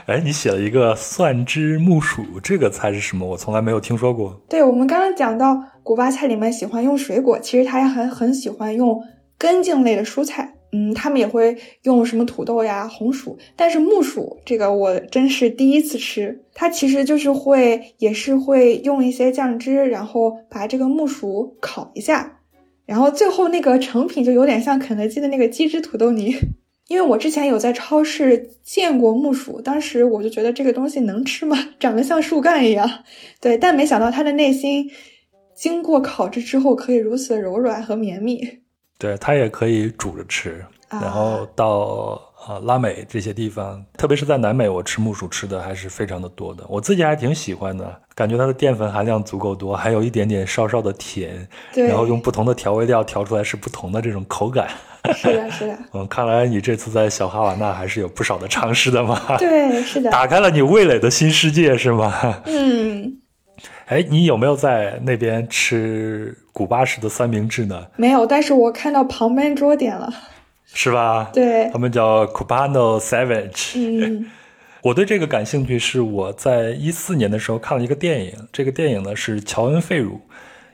[0.06, 3.26] 哎，你写了一个蒜汁木薯，这个菜是什么？
[3.28, 4.40] 我从来没有听说过。
[4.48, 9.04] 对，我们刚刚讲到古巴菜里面喜欢用水果，其实他也很很喜欢用
[9.36, 10.54] 根茎类的蔬菜。
[10.72, 16.44] 嗯，他们也会用什么土豆呀、红薯，但是木薯这个我真是第一次吃。
[16.52, 22.40] 它其实就是会，也是会用一些酱汁，然后把这个木薯烤一下，
[22.84, 26.34] 然后最后那个成品就有点像肯德基的那个鸡汁土豆泥。
[26.88, 31.56] 因为我之前有在超市见过木薯，当时我就觉得这个东西能吃吗？
[31.78, 33.04] 长得像树干一样。
[33.40, 34.90] 对，但没想到它的内心
[35.54, 38.42] 经过烤制之后可以如此的柔软和绵密。
[38.98, 40.64] 对，它也可以煮着吃。
[40.88, 46.64] 啊然后到呃拉美这些地方，特别是在南美，我吃木薯吃的还是非常的多的。
[46.66, 54.66] 我自己还挺喜欢的，感觉它的淀粉含量足够多，还有一点点稍稍的甜，对，然后用不同的调味料调出来是不同的这种口感。
[55.14, 59.36] 是的，是的， 嗯，看来你这次在小哈瓦那还是有不少的尝试的嘛。
[59.36, 62.42] 对，是的， 打开了你味蕾的新世界是吗？
[62.46, 63.18] 嗯，
[63.88, 67.86] 哎，你有没有在那边吃古巴式的三明治呢？
[67.96, 70.12] 没有，但是我看到旁边桌点了，
[70.66, 71.30] 是吧？
[71.32, 73.72] 对他，们叫 Cubano Savage。
[73.76, 74.26] 嗯，
[74.84, 80.20] 我对这个感兴趣，是我在一四年的时候看了一个电影，这个电影呢是乔恩·费鲁，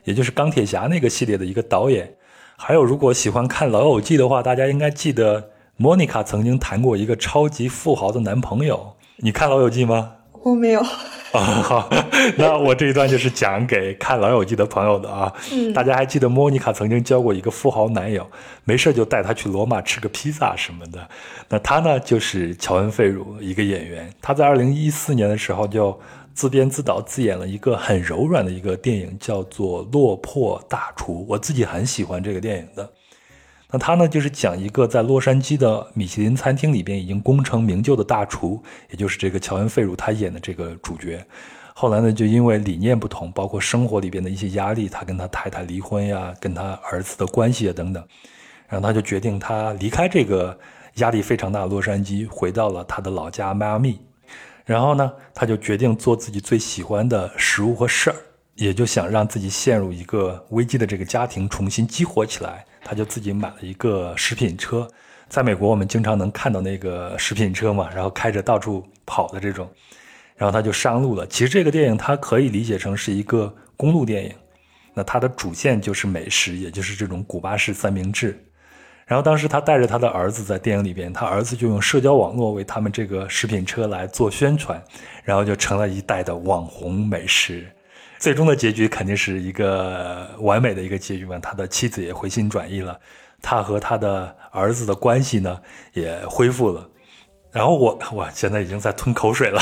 [0.03, 2.15] 也就是钢铁侠那个系列的一个导演。
[2.57, 8.97] 还有，如果喜欢看《老友记》的话，大家应该记得莫妮卡曾经谈过一个超级富豪的男朋友。
[9.19, 10.14] 你看《老友记》吗？
[10.45, 11.89] 我没有，啊，好，
[12.37, 15.33] 那我这一段就是讲给看《老友记》的朋友的啊。
[15.51, 18.29] 嗯大家还记得莫妮卡曾经交过一个富豪男友，
[18.63, 21.09] 没事就带他去罗马吃个披萨什么的。
[21.49, 24.07] 那他呢，就是乔恩·费鲁，一个演员。
[24.21, 25.99] 他在二零一四年的时候就
[26.35, 31.21] 自编自导自演了一个很柔软的一个电影，叫做《落魄大厨》。
[31.27, 32.87] 我自己很喜欢这个电影的。
[33.75, 41.21] 那他呢，就是讲一个在洛杉矶的米其林餐厅里边已经功成名就的大厨，也就是这个乔恩·费鲁他演的这个主角。
[41.73, 48.01] 后来呢，就因为理念不同，包括生活里边的一些压力，他跟他太太离婚呀，跟他儿子的关系啊等等，
[48.69, 50.57] 然后他就决定他离开这个
[50.93, 53.99] 压力非常大的洛杉矶，回到了他的老家迈阿密。
[54.63, 58.15] 然后呢，他就决定做自己最喜欢的食物和事儿，
[58.55, 62.65] 也就想让自己陷入一个危机的这个家庭重新激活起来。
[62.85, 64.87] 他就自己买了一个食品车，
[65.27, 69.67] 在美国我们经常能看到那个食品车嘛，然后开着到处跑的这种。
[70.35, 71.25] 然后他就上路了。
[71.27, 74.31] 其实这个电影它可以理解成是一个公路电影，
[74.93, 78.39] 那它的主线就是美食，也就是这种古巴式三明治。
[79.07, 84.83] 然后当时他带着他的儿子在电影里边，他儿子就用社交网络为他们这个食品车来做宣传，
[85.23, 87.65] 然后就成了一代的网红美食。
[88.25, 92.99] 最终的结局肯定是一个完美的一个结局嘛，他的妻子也回心转意了，
[93.39, 95.61] 他和他的儿子的关系呢
[95.93, 96.89] 也恢复了。
[97.51, 99.61] 然后我 我现在已经在吞口水了。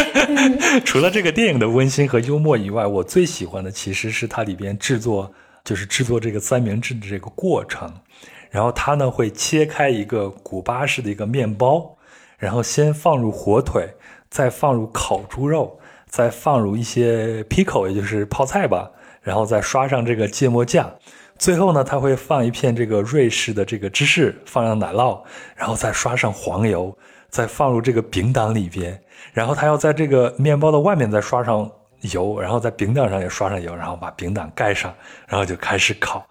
[0.84, 5.32] 除了这个电影的温馨和幽默以外，我最喜欢的其实是它里边制作，
[5.64, 7.90] 就是制作这个三明治的这个过程。
[8.50, 11.96] 然后他呢会切开一个古巴式的一个面包，
[12.36, 13.94] 然后先放入火腿，
[14.28, 18.90] 再放入烤猪肉，再放入一些 pico，也就是泡菜吧，
[19.22, 20.92] 然后再刷上这个芥末酱。
[21.38, 25.22] 最后呢，它会放一片这个瑞士的这个芝士，放上奶酪，
[25.54, 26.96] 然后再刷上黄油，
[27.28, 29.00] 再放入这个饼档里边，
[29.32, 34.92] 然后它要在这个面包的外面再刷上油，然后在饼档上也刷上油，然后把饼档盖上，
[35.28, 36.26] 然后就开始烤。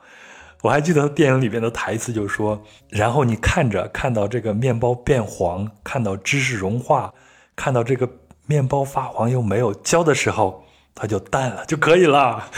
[0.62, 7.14] 我还记得电影里边的台词，就是说，然后你看着看到这个面包变黄，看到芝士融化，
[7.56, 8.10] 看到这个
[8.48, 10.64] 面包发黄又没有焦的时候，
[10.96, 12.50] 它就淡了就可以了。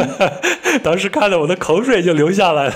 [0.82, 2.74] 当时看的我的口水就流下来了。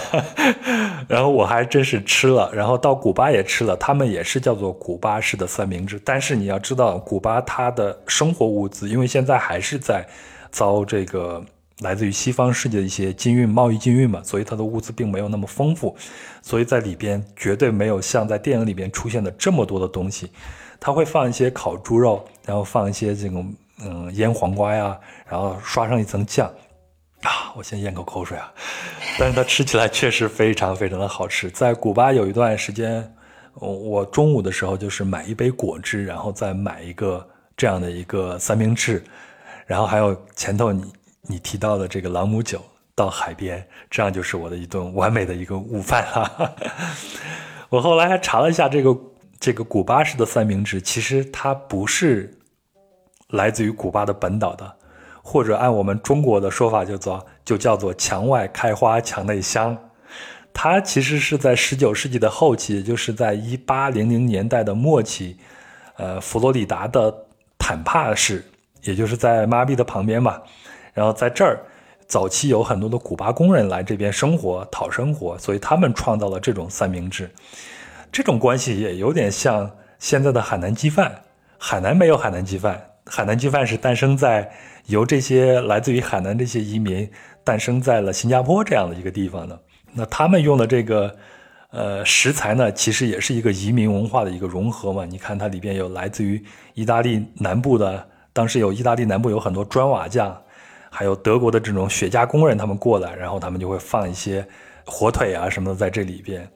[1.09, 6.01] 然后我还真是吃了，然后到古巴也吃了，他们也是叫做古巴式的三明治。
[6.05, 10.07] 但是你要知道，古巴它的生活物资，因为现在还是在
[10.53, 11.45] 遭这个。
[11.81, 15.97] 来自于西方世界的一些禁运、贸易禁运嘛，所以它的物资并没有那么丰富，
[16.41, 20.31] 所以在里边绝对没有像在电影里边出现的这么多的东西。
[20.79, 26.47] 它会放一些烤猪肉，然后放一些这种嗯腌黄瓜呀，然后刷上一层酱
[27.23, 28.53] 啊，我先咽口口水啊。
[29.19, 31.51] 但是它吃起来确实非常非常的好吃。
[31.51, 33.15] 在古巴有一段时间，
[33.55, 39.03] 我中午的时候就是买一杯果汁，然后再买一个这样的一个三明治，
[39.67, 40.93] 然后还有前头你。
[41.25, 42.61] 你提到的这个朗姆酒
[42.97, 46.53] 到海边，这样就是我的一顿完美的一个午饭哈。
[47.71, 48.93] 我后来还查了一下这个
[49.43, 52.33] 这个古巴式的三明治，其实它不是
[53.31, 54.73] 来自于古巴的本岛的，
[55.21, 59.77] 或者按我们中国的说法叫做就叫做墙外开花墙内香。
[60.55, 65.37] 它其实是在十九世纪的后期，也就是在一八零零年代的末期，
[65.97, 67.13] 呃，佛罗里达的
[67.59, 68.45] 坦帕市，
[68.85, 70.41] 也就是在马比的旁边嘛。
[70.95, 71.59] 然后在这儿，
[72.07, 77.29] 早期有很多的古巴工人来这边生活讨生活，所以他们创造了这种三明治。
[78.13, 81.23] 这种关系也有点像现在的海南鸡饭。
[81.59, 84.53] 海南没有海南鸡饭，海南鸡饭是诞生在
[84.87, 87.11] 由这些来自于海南这些移民
[87.43, 89.59] 诞生在了新加坡这样的一个地方的。
[89.93, 91.17] 那他们用的这个
[91.71, 95.07] 呃食材呢，其实也是一个移民文化的一个融合嘛。
[95.07, 96.43] 你看它里边有来自于
[96.75, 100.37] 意大利南部的，当时有意大利南部有很多砖瓦匠。
[100.91, 104.47] 还有德国的这种雪茄工人，他们过来，然后他们就会放一些
[104.85, 106.47] 火腿啊什么的在这里边。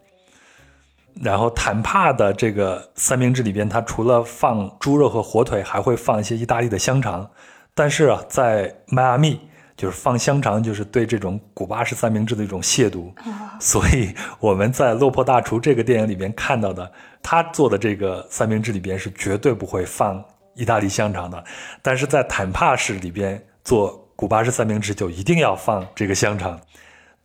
[1.23, 7.31] 然后坦帕的这个三明治里边，它除了放猪肉和火腿，还会放一些意大利的香肠。
[7.75, 9.41] 但是啊，在迈阿密，
[9.77, 13.13] 就是放香肠就是对这种古巴式三明治的一种亵渎。
[13.59, 16.91] 所以我们在《落魄大厨》这个电影里边看到的，
[17.23, 20.23] 他做的这个三明治里边是绝对不会放
[20.55, 21.43] 意大利香肠的。
[21.83, 24.03] 但是在坦帕市里边做。
[24.19, 26.59] 古巴式三明治就一定要放这个香肠，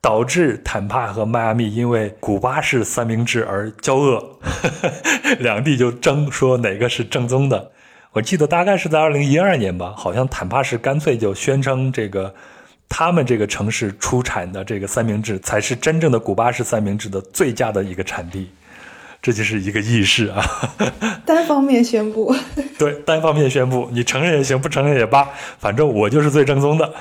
[0.02, 4.40] 导致坦帕和迈阿密因为古巴式三明治而交恶，
[5.40, 7.72] 两地就争说哪个是正宗的。
[8.14, 12.34] 我记得大概是在二零一二年吧，好像坦帕市干脆就宣称这个
[12.90, 18.50] 他们这个城市出产的这个三明治才是真正的古巴式三明治的最佳的一个产地。
[19.22, 20.44] 这就是一个意识啊！
[21.26, 22.36] 单方面宣布，
[22.80, 26.92] 对，单方面宣布，你承认也行，不承认也罢，反正我就是最正宗的。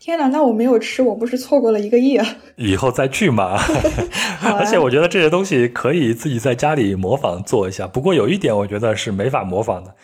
[0.00, 2.26] 天哪，那我没有吃，我不是错过了一个亿啊！
[2.56, 3.56] 以后再去嘛。
[4.42, 7.86] 而且我觉得这些东西可以自己在家里模仿做一下。
[7.86, 9.94] 不过有一点，我觉得是没法模仿的，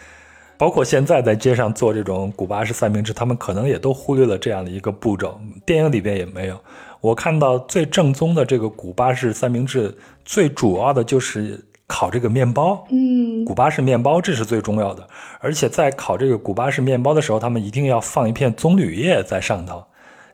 [0.56, 6.56] 包括现在在街上做这种古巴式三明治，他们可能也都忽略了这样的一个步骤，电影里边也没有。
[7.04, 9.94] 我看到最正宗的这个古巴式三明治，
[10.24, 12.82] 最主要的就是烤这个面包。
[12.90, 15.06] 嗯，古巴式面包这是最重要的。
[15.38, 19.84] 而且在烤这个古巴式面包的时候，他们一定要放一片棕榈叶在上头，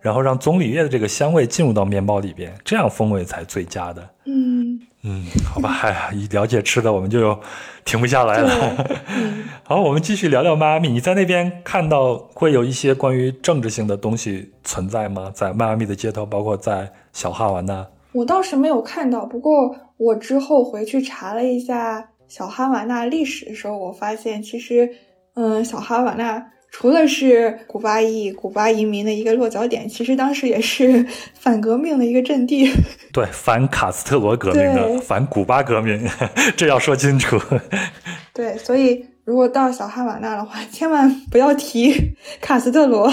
[0.01, 4.09] 然后让棕榈叶的这个香味进入到面包里边，这样风味才最佳的。
[4.27, 7.39] 嗯嗯，好吧，哎呀，一了解吃的，我们就
[7.85, 8.87] 停不下来了。
[9.65, 10.89] 好，我们继续聊聊迈阿密。
[10.89, 15.31] 你在那边看到会有一些关于政治性的东西存在吗？
[15.35, 19.25] 在迈阿密的街头，包括在小哈瓦那，我倒是没有看到。
[19.25, 24.91] 不过我之后回去查了一下小哈瓦那历史的时候，我发现其实，
[25.33, 31.05] 嗯，小哈瓦那除了是古巴裔、古巴移民的一个落脚点，其实当时也是
[31.35, 32.71] 反革命的一个阵地。
[33.13, 36.01] 对，反卡斯特罗革命的，反古巴革命，
[36.57, 37.39] 这要说清楚。
[38.33, 41.93] 对，所以如果到小哈瓦那的话，千万不要提
[42.41, 43.13] 卡斯特罗。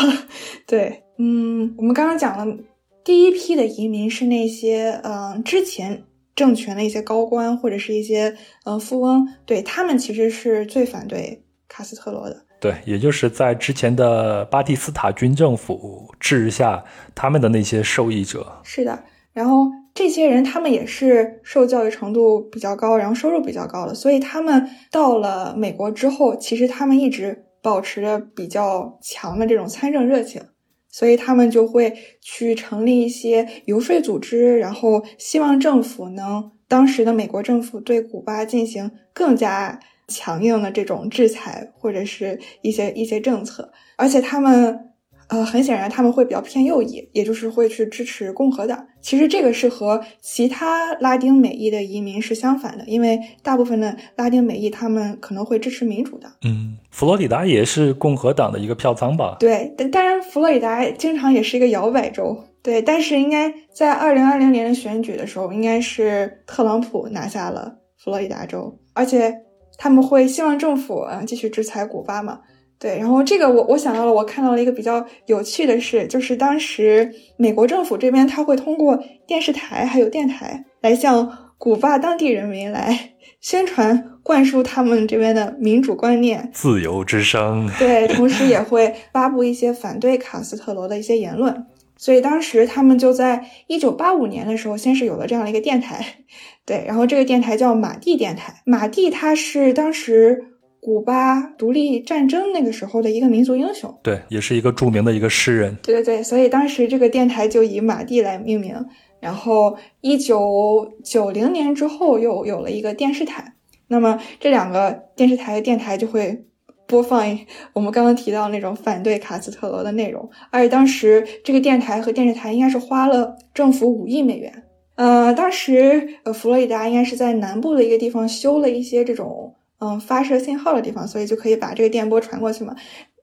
[0.67, 2.57] 对，嗯，我们刚刚讲了，
[3.03, 6.03] 第一批的移民是那些，嗯，之前
[6.35, 8.35] 政权的一些高官或者是一些，
[8.65, 12.45] 嗯，富翁，对他们其实是最反对卡斯特罗的。
[12.59, 16.83] 对，也就是在之前的巴蒂斯塔军政府治下，
[17.13, 18.59] 他们的那些受益者。
[18.63, 19.03] 是的，
[19.33, 19.67] 然后。
[19.97, 30.39] 这些人他们也是受教育程度比较高，然后收入比较高的，所以他们到了美国之后，其实他们一直保持着比较强的这种参政热情，
[30.87, 31.91] 所以他们就会
[32.21, 44.83] 去成立一些游说组织，然后希望政府能当时的美国政府对古巴进行更加强硬的这种制裁或者是一些一些政策，而且他们。
[45.29, 48.87] 呃，很显然他们会比较偏右翼，也就是会去支持共和党。
[49.01, 56.31] 其实这个是和其他拉丁美裔的移民是相反的，因为大部分的拉丁美裔他们可能会支持民主党。
[56.45, 59.35] 嗯，佛罗里达也是共和党的一个票仓吧？
[59.37, 62.45] 对，但当然佛罗里达经常也是一个摇摆州。
[62.63, 69.41] 对，但是应该在二零二零年的选举的时候，应该是特朗普拿下了佛罗里达州，而且
[69.77, 72.39] 他们会希望政府啊继续制裁古巴嘛。
[72.79, 87.67] 对，然后这个我我想到了，我看到了一个比较有趣的事，就是当时美国政府这边他会通过电视台还有电台来向古巴当地人民来 宣传灌输他们这边的民主观念，自由之声。
[87.79, 91.65] 对，同时也会发布一些反对卡斯特罗的一些言论。
[91.97, 96.05] 所以当时他们就在一九八五年的时候，先是有了这样的一个电台，
[96.65, 98.61] 对，然后这个电台叫马蒂电台。
[98.65, 100.45] 马蒂他是当时
[100.79, 105.75] 古巴独立战争那个时候的一个民族英雄，对，也是一个著名的一个诗人。
[105.81, 108.85] 对对对，所以当时这个电台就以马蒂来命名。
[109.19, 113.55] 然后一九九零年之后又有了一个电视台，
[113.87, 116.43] 那么这两个电视台的电台就会。
[116.87, 117.37] 播放
[117.73, 124.63] 我们刚刚提到那种反对卡斯特罗的内容，而且当时这个电台和电视台应该是花了政府五亿美元。
[124.95, 132.75] 呃，当时呃佛罗里达应该是在南部的一个地方修了一些这种嗯发射信号的地方，所以就可以把这个电波传过去嘛。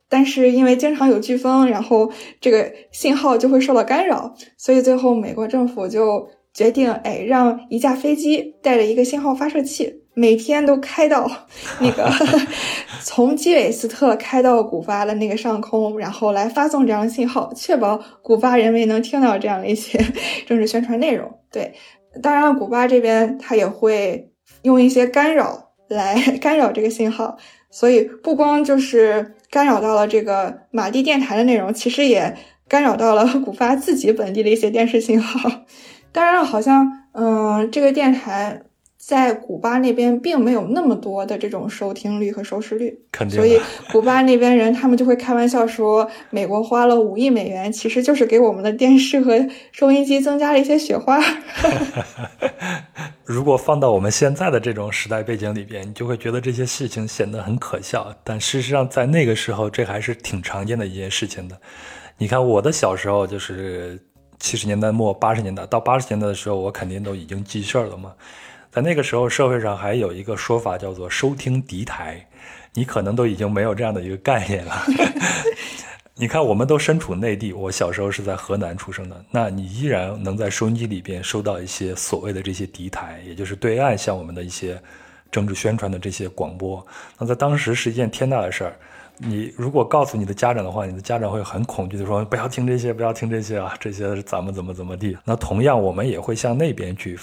[0.08, 10.03] 但是因为经常有飓风，然后这个信号就会受到干扰，所以最后美国政府就决定，哎，让一架飞机带着一个信号发射器。
[10.14, 11.28] 每天都开到
[11.80, 12.08] 那个
[13.02, 19.98] 从基韦斯特开到古巴的那个上空，然后来发送这样的信号，确保古巴人民能听到这样的一些
[20.46, 21.40] 政治宣传内容。
[21.50, 21.74] 对，
[22.22, 24.30] 当然了，古巴这边他也会
[24.62, 27.36] 用一些干扰来 干扰这个信号，
[27.70, 32.36] 所以不光就是干扰到了这个马蒂电台的内容，其实也
[32.68, 35.50] 干扰到了古巴自己本地的一些电视信号。
[36.12, 38.62] 当然了，好像嗯，这个电台。
[39.06, 42.98] 在古巴那边并没有那么多的这种收听率和收视率，
[43.28, 43.60] 所以
[43.92, 51.20] 古巴那边人他们就会开玩笑说，美国花了五亿美元，其实就是给我们的电视和收音机增加了一些雪花。
[53.24, 61.54] 如果放到我们现在的这种时代背景里边，你就会觉得这些事情显得很可笑，但事实上在那个时候，这还是挺常见的一件事情的。
[62.16, 64.00] 你看我的小时候，就是
[64.38, 68.10] 七十年代末八十年代到八十年代的时候，我肯定都已经记事儿了嘛。
[68.74, 72.26] 在那个时候，社会上还有一个说法叫做“收听敌台”，
[72.74, 74.74] 你可能都已经没有这样的一个概念了。
[76.16, 84.76] 你看，我们都身处内地，我小时候是在河南出生的，那你依然能在收音机里边收到一些所谓的这些敌台，也就是对岸向我们的一些
[85.30, 86.84] 政治宣传的这些广播。
[87.16, 88.76] 那在当时是一件天大的事儿。
[89.18, 97.16] 你如果告诉你的家长的话，你的家长会很恐惧的说：“不要听这些，不要听这些啊，这些是怎么怎么怎么地。”那同样，我们也会向那边去。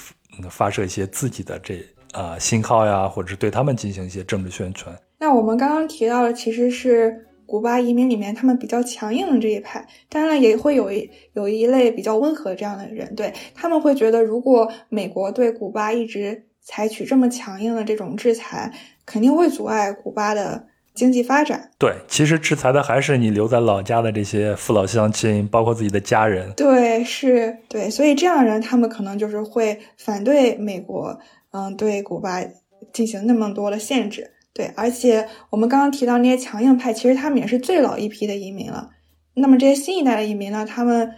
[0.49, 4.95] 发射一些自己的这啊信号呀，或者是对他们进行一些政治宣传。
[5.19, 18.73] 那我们刚刚提到的其实是古巴移民里面他们比较强硬的这一派，当然了，也会有一有一类比较温和这样的人，对他们会觉得，如果美国对古巴一直采取这么强硬的这种制裁，
[19.05, 20.67] 肯定会阻碍古巴的。
[21.01, 26.53] 经济发展对，其实制裁的还是你留在老家的这些父老乡亲，包括自己的家人。
[26.53, 31.17] 对，是，对，所以这样的人，他们可能就是会反对美国，
[31.53, 32.39] 嗯，对古巴
[32.93, 34.29] 进行那么多的限制。
[34.53, 38.91] 对，而且我们刚刚提到那些强硬派，其实他们也是最老一批的移民了。
[39.33, 41.11] 那么这些新一代的移民呢，他们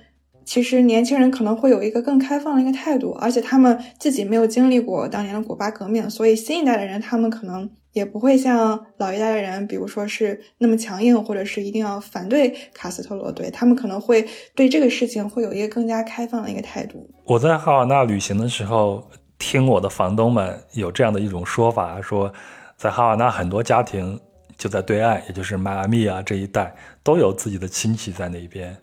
[0.46, 7.70] 其实年轻人可能会有一个更开放的一个态度，而且他们自己没有经历过当年的古巴革命，所以新一代的人，他们可能。
[7.94, 17.10] 也不会像老一代的人，比如说是那么强硬，或者是一定要反对卡斯特罗，对他们可能会对这个事情会有一个更加开放的一个态度。
[17.26, 22.34] 我在哈瓦那旅行的时候，听我的房东们有这样的一种说法，说
[22.76, 24.20] 在哈瓦那很多家庭
[24.58, 28.76] 就在对岸，也就是迈阿密啊这一带，都有自己的亲戚在那边。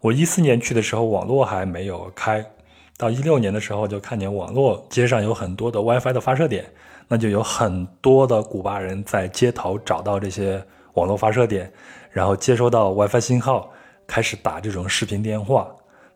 [0.00, 2.46] 我一四年去的时候，网络还没有开，
[2.96, 6.64] 到一六年的时候就看见网络街上有很多的 WiFi 的发射点。
[7.08, 10.62] 那就有很多的古巴人在街头找到这些
[10.92, 11.72] 网络发射点，
[12.12, 13.72] 然后接收到 WiFi 信号，
[14.06, 15.66] 开始打这种视频电话。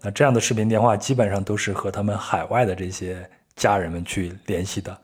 [0.02, 4.96] 那这样的视频电话基本上都是和他们海外的这些家人们去联系的。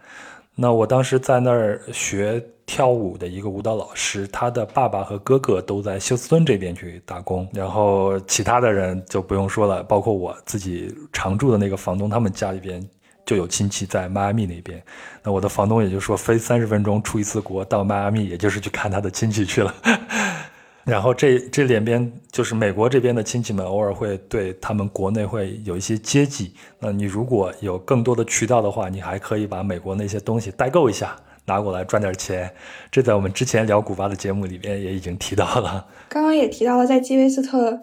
[0.54, 12.86] 那我当时在那儿学跳舞的一个舞蹈老师，他的爸爸和哥哥都在休斯敦这边去打工，然后其他的人就不用说了，包括我自己常住的那个房东，他们家里边。
[13.28, 14.82] 就有亲戚在迈阿密那边，
[15.22, 19.74] 那我的房东也就说飞三十分钟出一次国到迈阿密，也就是去看他的亲戚去了。
[20.86, 26.54] 然后这这两边就是美国这边的亲戚们，偶尔会对他们国内会有一些接济。
[26.78, 31.14] 那你如果有更多的渠道的话，你还可以把美国那些东西代购一下，
[31.44, 32.50] 拿过来赚点钱。
[32.90, 35.86] 这在我们之前聊古巴的节目里面也已经提到了。
[36.08, 37.78] 刚刚也提到了，在基韦斯特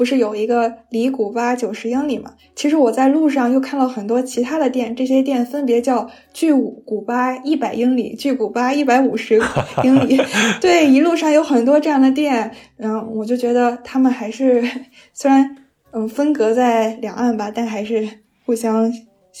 [0.00, 2.32] 不是有一个离古巴九十英里嘛？
[2.56, 9.38] 其实我在路上又看到很多其他的店，这些店分别叫距古巴一百英里、距古巴一百五十
[9.84, 10.18] 英里。
[10.58, 14.64] 对，一路上有很多这样的店，嗯，我就觉得他们还是
[15.12, 15.54] 虽然
[15.90, 18.08] 嗯分隔在两岸吧，但还是
[18.46, 18.90] 互相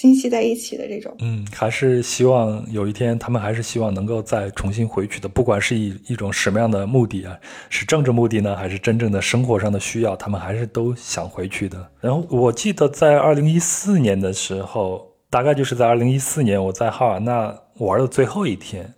[0.00, 1.14] 心系在一起的这种。
[1.18, 7.36] 嗯，还是希望有一天他们还是希望能够再重新回去的，不管是以一种什么样的目的啊，
[7.68, 11.86] 是政治目的呢，还是真正的生活上的需要，他们还是都想回去的。
[12.00, 18.94] 然后我记得在二零一四年的时候，大概就是在二零一四年，我在哈瓦那玩的最后一天，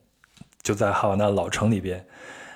[0.62, 2.06] 就在哈瓦那老城里边，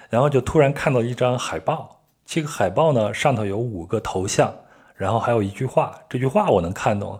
[0.09, 4.55] 然后就突然看到一张海报，这个海报呢上头有五个头像，
[4.95, 7.19] 然后还有一句话，这句话我能看懂。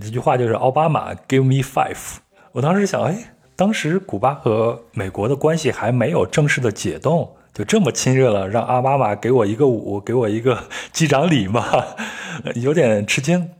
[0.00, 2.18] 这句话就是奥巴马 “Give me five”。
[2.52, 10.56] 我当时想，哎，当时古巴和美国的关系还没有正式的解冻，就这么亲热了，让奥巴马给我一个五，给我一个
[10.92, 11.66] 机长礼嘛，
[12.54, 13.50] 有点吃惊。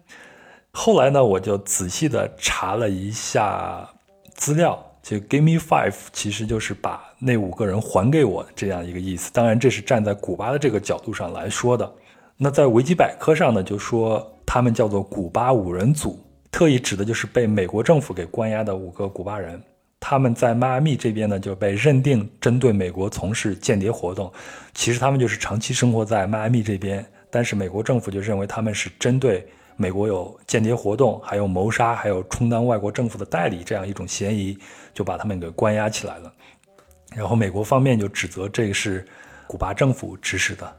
[0.71, 3.89] 后来呢，我就仔细的查了一下
[4.35, 9.33] 资料，就 “Give me five” 其实就是把那五个人还给我这样一个意思。
[9.33, 11.93] 当然，这是站在古巴的这个角度上来说的。
[12.37, 16.17] 那在维基百科上呢，就说他们叫做古巴五人组。
[16.51, 19.63] 特意指的就是被美国政府给关押的五个古巴人，
[20.01, 24.33] 他们在迈阿密这边呢就被认定针对美国从事间谍活动，
[24.75, 29.47] 其实他们就是长期生活在迈阿密这边，但是美国政府就认为他们是针对
[29.77, 34.59] 美国有间谍活动，还有谋杀，还有充当外国政府的代理这样一种嫌疑，
[34.95, 36.33] 就把他们给关押起来了。
[37.15, 39.07] 然后美国方面就指责这个是
[39.47, 40.77] 古巴政府指使的。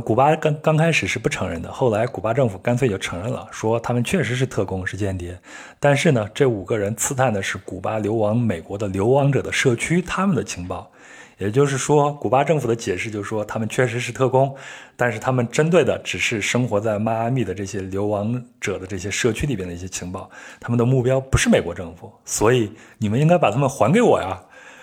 [0.00, 5.38] 古巴刚刚开始是不承认的，后来古巴政府干脆就承认了，说他们确实是特工，是间谍。
[5.80, 10.90] 但是呢，这五个人刺探的是古巴流亡美国的流亡者的社区，他们的情报。
[11.38, 14.52] 也就是说，古巴政府的解释就是说，他们确实是特工，
[14.96, 24.36] 但是他们针对的只是生活在迈阿密的这些流亡者的这些社区里边的一些情报，他们的目标不是美国政府，所以你们应该把他们还给我呀。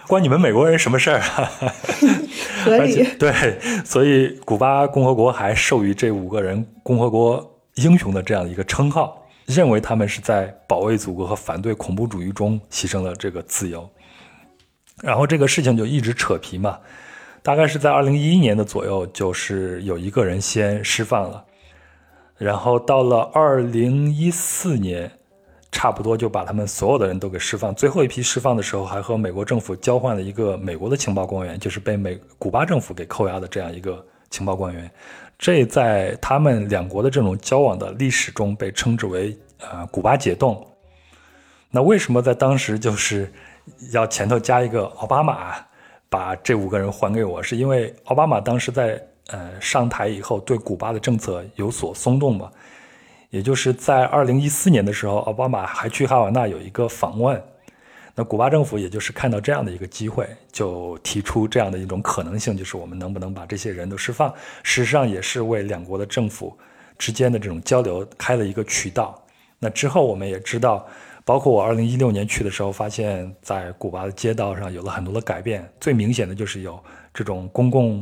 [0.08, 1.52] 关你们美国人什么事儿啊？
[2.64, 3.04] 合理。
[3.20, 13.90] 对，所以古巴共和国还授予这五个人“共和国英雄”的这样一个称号，认为他们是在保卫祖国和反对恐怖主义中牺牲了这个自由。
[15.02, 16.80] 然后这个事情就一直扯皮嘛，
[17.44, 21.44] 大概是在二零一一年的左右，就是有一个人先释放了，
[22.38, 25.12] 然后到了二零一四年。
[25.76, 27.76] 差不多就把他们所有的人都给释放。
[27.76, 34.90] 最后一批释放的时候，还和美国政府交换了一个美国的情报官员，就是被美古巴政府给扣押的这样一个情报官员。
[35.38, 40.66] 这在他们两国的这种交往的历史中被称之为呃古巴解冻。
[41.70, 43.30] 那为什么在当时就是
[43.92, 45.56] 要前头加一个奥巴马
[46.08, 47.44] 把这五个人还给我？
[47.44, 52.50] 是因为奥巴马当时在呃上台以后对古巴的政策有所松动嘛？
[53.36, 57.44] 也就是在二零一四年的时候，奥巴马还去哈瓦那有一个访问，
[58.16, 64.34] 那古巴政府也就是看到这样的一个机会，就提出这样的一种可能性，就是我们能不能把这些人都释放？
[64.64, 66.58] 事实上也是为两国的政府
[66.98, 69.22] 之间的这种交流开了一个渠道。
[69.60, 70.88] 那之后我们也知道，
[71.26, 76.82] 包括我二零一六年去的时候，发现在古巴的街道上有了很多的改变，最明显的就是有
[77.14, 78.02] 这种公共。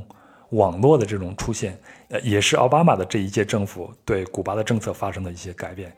[0.53, 1.75] 网络的这种出现，
[2.13, 5.91] 呃，也是奥巴马的这一届政府对古巴的政策发生的一些改变。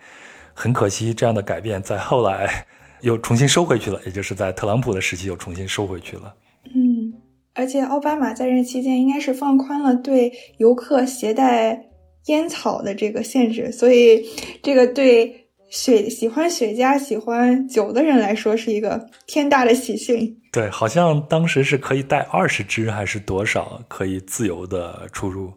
[0.54, 2.66] 很可惜，这样的改变在后来
[3.02, 6.34] 又重新收回去了，也就是在特朗普的时期又重新收回去了。
[6.74, 7.14] 嗯，
[7.54, 11.86] 而且奥巴马在任期间应该是放宽了对游客携带
[12.28, 14.26] 烟草的这个限制，所以
[14.64, 15.42] 这个对。
[15.68, 20.40] 雪喜欢雪茄、喜欢酒的人来说是一个天大的喜讯。
[20.52, 25.52] 对，好像当时是可以带二十支还是多少，可以自由的出入。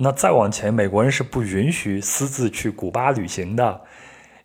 [0.00, 3.80] 那再往前，美国人是不允许私自去古巴旅行的，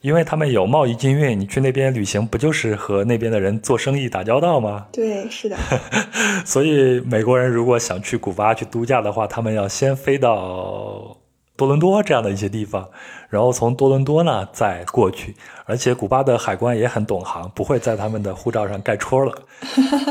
[0.01, 1.39] 因为他们有贸易禁运。
[1.39, 4.87] 你去那边旅行，不就是和那边的人做生意、打交道吗？
[4.93, 5.55] 对，是的。
[6.45, 11.17] 所以美国人如果想去古巴去度假的话，他们要先飞到。
[11.55, 12.89] 多伦多这样的一些地方，
[13.29, 15.35] 然后从多伦多呢再过去，
[15.65, 19.31] 而且古巴的海关也很懂行，不会在他们的护照上盖戳了。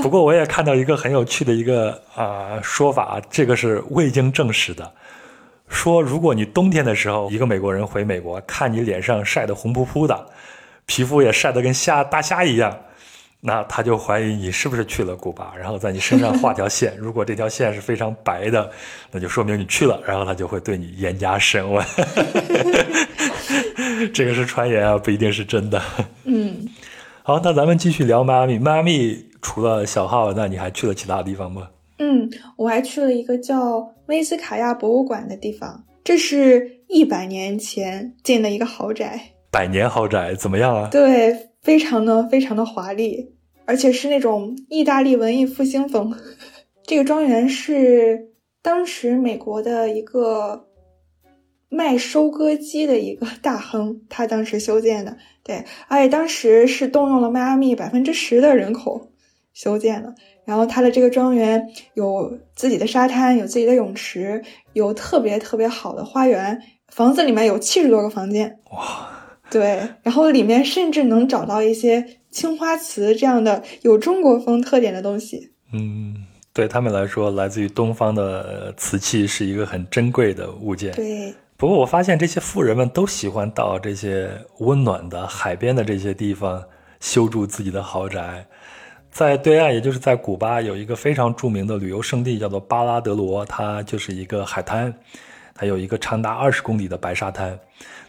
[0.01, 4.89] 不过我也看到一个很有趣的一个啊说法，这个是未经证实的，
[5.73, 10.27] 说如果你冬天的时候一个美国人回美国，看你脸上晒得红扑扑的，
[10.87, 12.79] 皮肤也晒得跟虾大虾一样，
[13.41, 16.95] 那他就怀疑你是不是去了古巴，然后在你身上画条线。
[17.01, 18.71] 如果这条线是非常白的，
[19.11, 21.85] 那就说明你去了，然后他就会对你严加审问。
[24.13, 25.83] 这个是传言啊，不一定是真的。
[26.25, 26.69] 嗯，
[27.23, 28.59] 好，那咱们继续聊迈阿密。
[28.59, 31.69] 迈阿密除了小号，那你还去了其他地方吗？
[32.03, 39.21] 嗯，我还去了一个叫威斯卡亚博物馆的地方，这是一百年前建的一个豪宅，
[39.53, 40.89] 百年豪宅怎么样啊？
[40.91, 43.33] 对，非常的非常的华丽，
[43.67, 46.13] 而且是那种意大利文艺复兴风。
[46.85, 50.67] 这个庄园是当时美国的一个
[51.69, 55.17] 卖收割机的一个 大亨，他当时修建的。
[55.45, 59.13] 对，而且当时是动用了迈阿密百分之十的人口
[59.55, 60.13] 修建的。
[60.45, 64.43] 然后它的这个庄园有自己的沙滩，有自己的泳池，
[64.73, 68.59] 有特别特别好的花园，房子里面有七十多个房间。
[68.73, 69.09] 哇，
[69.51, 75.53] 对，然后里面甚至能找到一些青花瓷这样的有中国风特点的东西。
[75.73, 80.93] 嗯，对他们来说，来自于东方的呃瓷器是一个很珍贵的物件。
[80.95, 84.29] 对，不过我发现这些富人们都喜欢到这些
[84.59, 86.63] 温暖的海边的这些地方
[87.01, 88.45] 修筑自己的豪宅。
[89.13, 94.93] 在对岸，也就是在古巴，有一个非常著名的旅游胜地，叫做巴拉德罗，它就是一个海滩，
[95.55, 97.57] 它有一个长达二十公里的白沙滩。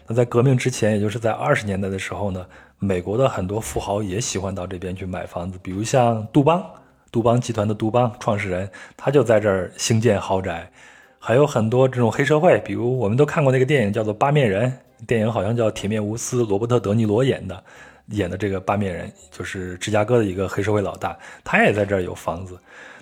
[0.08, 2.46] 那在革命之前，也就是在二十年代的时候呢，
[2.80, 6.66] 美国的很多富豪也喜欢到这边去买房子，比如像杜邦，
[7.12, 10.70] 杜邦集团的杜邦创始人，他就在这儿兴建豪宅。
[11.20, 14.72] 还有很多这种黑社会，比如我们都看过那个电影叫做《八面人》，
[15.06, 17.62] 电影好像叫《铁面无私》，罗伯特·德尼罗演的。
[18.08, 22.58] 演的这个八面人就是芝加哥的一个黑社会老大，他也在这儿有房子。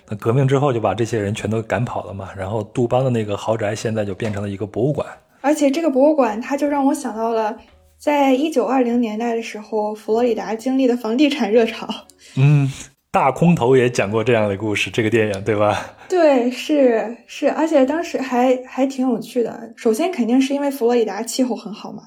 [0.08, 5.06] 那革命之后就把这些人全都赶跑了嘛，然后杜邦的那个豪宅现在就变成了一个博物馆。
[5.40, 7.56] 而且这个博物馆，它就让我想到了，
[7.98, 11.88] 在一九二零年代的时候，佛罗里达经历的房地产热潮。
[12.36, 12.70] 嗯，
[13.10, 15.94] 大空头也讲过这样的故事，这个电影对吧？
[16.08, 19.72] 对，是是，而且当时还还挺有趣的。
[19.76, 22.02] 首先肯定是因为佛罗里达气候很好嘛。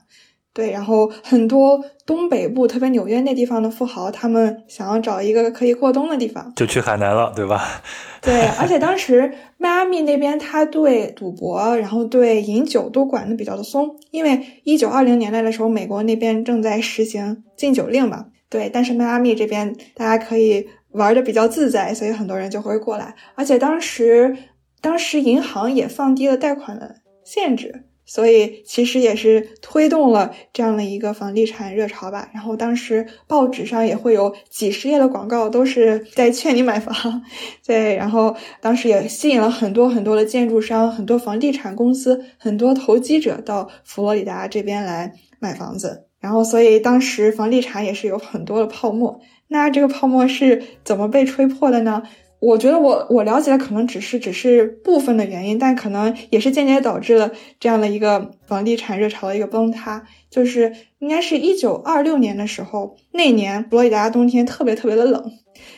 [0.56, 7.62] 对，然后很多东北部，特别纽约那地方的富豪，他们想要找一个可以过冬的地方，就去海南了，对吧？
[8.24, 18.28] 对，而且当时迈阿密那边，他对赌博，然后对饮酒都管的比较的松，因为一九二零年代的时候，美国那边正在实行禁酒令嘛。
[18.48, 23.14] 对，但是迈阿密这边大家可以玩的比较自在，所以很多人就会过来。
[23.36, 24.38] 而且当时，
[24.80, 26.96] 当时银行也放低了贷款的
[27.26, 27.84] 限制。
[28.06, 32.30] 所以其实也是推动了这样的一个房地产热潮吧。
[32.34, 37.24] 然后当时报纸上也会有几十页的广告，都是在劝你买房。
[37.66, 46.06] 对，然后当时也吸引了很多很多的建筑商、很多房地产公司、很多投机者到佛罗里达这边来买房子。
[46.20, 49.20] 然后，所以当时房地产也是有很多的泡沫。
[49.48, 52.02] 那这个泡沫是怎么被吹破的呢？
[52.40, 60.04] 我觉得我我了解的可能只是只是部分的原因，但可能也是间接导致了这样的一个房地产热潮的一个崩塌。
[60.30, 65.32] 就是应该是一九二六年的时候，那年佛罗里达冬天特别特别的冷，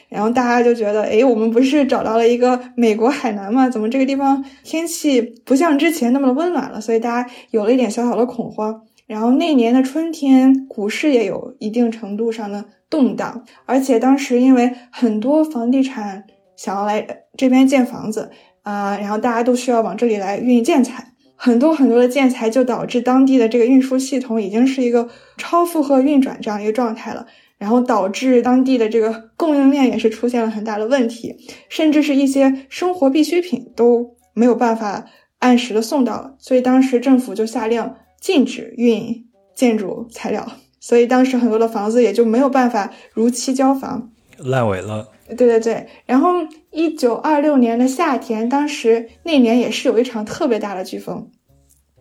[0.09, 3.69] 然后大家就觉得，哎，我们不是找到了一个美国海南吗？
[3.69, 6.81] 怎么这个地方天气不像之前那么的温暖了？
[6.81, 8.81] 所以大家有了一点小小的恐慌。
[9.05, 16.25] 然后那年的春天，股市也有一定程度上的动荡，而且当时因为很多房地产。
[16.57, 17.07] 想要来
[17.37, 18.29] 这边建房子
[18.63, 25.07] 啊，然后大家都需要往这里来运建材，很多很多的建材就导致当地的这个运输系统已经是一个
[25.37, 27.25] 超负荷运转这样一个状态了，
[27.57, 31.35] 然后导致当地的这个供应链也是出现了很大的问题，
[31.69, 35.05] 甚至是一些生活必需品都没有办法
[35.39, 39.25] 按时的送到了，所以当时政府就下令禁止运
[39.55, 40.45] 建筑材料，
[40.79, 44.09] 所以当时很多的房子也就没有办法如期交房，
[44.39, 45.09] 烂尾了。
[45.35, 46.29] 对对对，然后
[46.71, 51.29] 一九二六年的夏天，当时那年也是有一场特别大的飓风，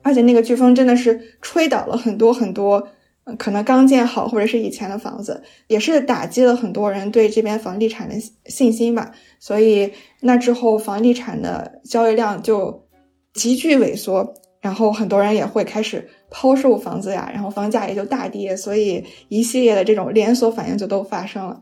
[0.02, 2.88] 而且那个飓风真的是吹倒了很多很多，
[3.36, 9.10] 可能刚建好或者是以前的房子，也是打击了很多人对这边房地产的信心吧。
[9.40, 12.86] 所以那之后房地产的交易量就
[13.34, 21.60] 急剧萎缩，然后很多人也会开始抛售房子呀，然后房价也就大跌，所以一系列的这种连锁反应就都发生了，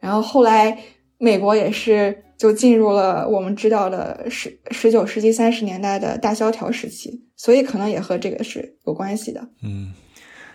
[0.00, 0.76] 然后后来。
[1.18, 9.48] 美国也是就进入了我们知道的十十九世纪三十年代的大萧条时期，所以可能也和这个是有关系的。
[9.62, 9.94] 嗯，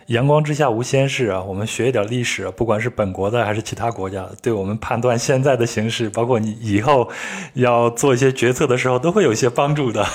[0.06, 7.08] 阳光之下无鲜事啊，我们学一点历史，不管是本国的还是其他国家，对我们判断现在的形势，包括你以后
[7.54, 10.06] 要做一些决策的时候，都会有一些帮助的。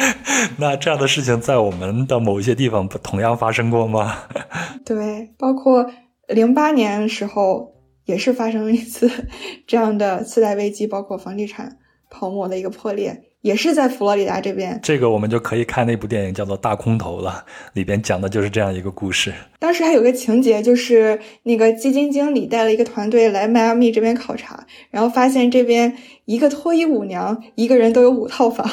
[0.58, 4.18] 那这样的事情在我们的某一些地方同样发生过吗？
[4.84, 5.90] 对，包括
[6.28, 7.75] 零八年时候。
[8.06, 9.10] 也是发生了一次
[9.68, 11.78] 这样的次贷危机，包括房地产
[12.08, 13.22] 泡沫的一个破裂。
[13.46, 17.44] 也是在佛罗里达这边，这个我们就可以看那部电影叫做《大空头》了，
[17.74, 19.32] 里边讲的就是这样一个故事。
[19.60, 28.68] 当时还有个情节，就是那个基金经理带了一个团队来迈阿密这边考察，然后发现这边一个脱衣舞娘一个人都有五套房，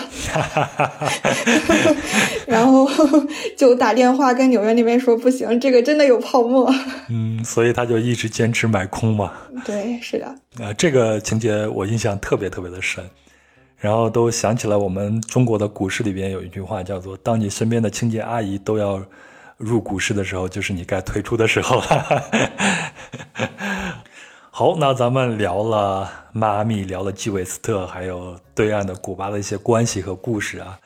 [2.48, 2.90] 然后
[3.56, 6.74] 就打电话跟纽约那边说不行，这个真的有泡沫。
[7.10, 9.32] 嗯，所以他就一直坚持买空嘛。
[9.64, 10.36] 对，是的。
[10.60, 13.04] 呃，这个情节我印象特别特别的深。
[13.84, 19.04] 然后都想起了我们中国的股市里边有一句话叫做：“当你身边的清洁阿姨都要
[19.58, 22.24] 入股市的时候，就是你该退出的时候了。
[24.50, 30.80] ”好，那咱们聊了迈阿密，聊了基韦斯特，还有对岸的古巴的一些关系和故事啊。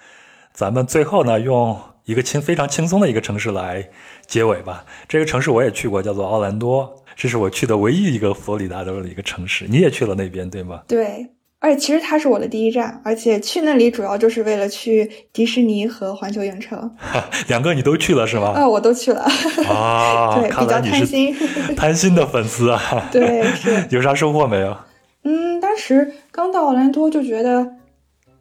[0.51, 3.87] 咱们最后呢，用一个轻非常轻松的一个城市来
[4.25, 4.83] 结尾吧。
[5.07, 9.67] 这个城市我也去过，叫做奥兰多，这是我去的唯一一个佛罗里达州的一个城市。
[9.67, 10.81] 你也去了那边对吗？
[10.87, 11.29] 对。
[11.59, 16.95] 而且其实它是我的第一站，而且去那里主要就是为了去迪士尼和环球影城。
[17.49, 18.49] 两个你都去了是吗？
[18.55, 19.21] 啊，我都去了。
[19.67, 21.35] 啊，对， 比较贪心，
[21.75, 23.09] 贪心的粉丝啊。
[23.11, 23.87] 对，是。
[23.89, 24.77] 有啥收获没有？
[25.23, 27.67] 嗯，当时刚到奥兰多就觉得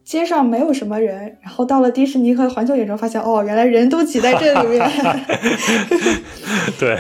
[0.05, 4.91] 街上没有什么人，然后到了迪士尼和环球影城，发现哦，原来人都挤在这里面。
[6.79, 6.99] 对，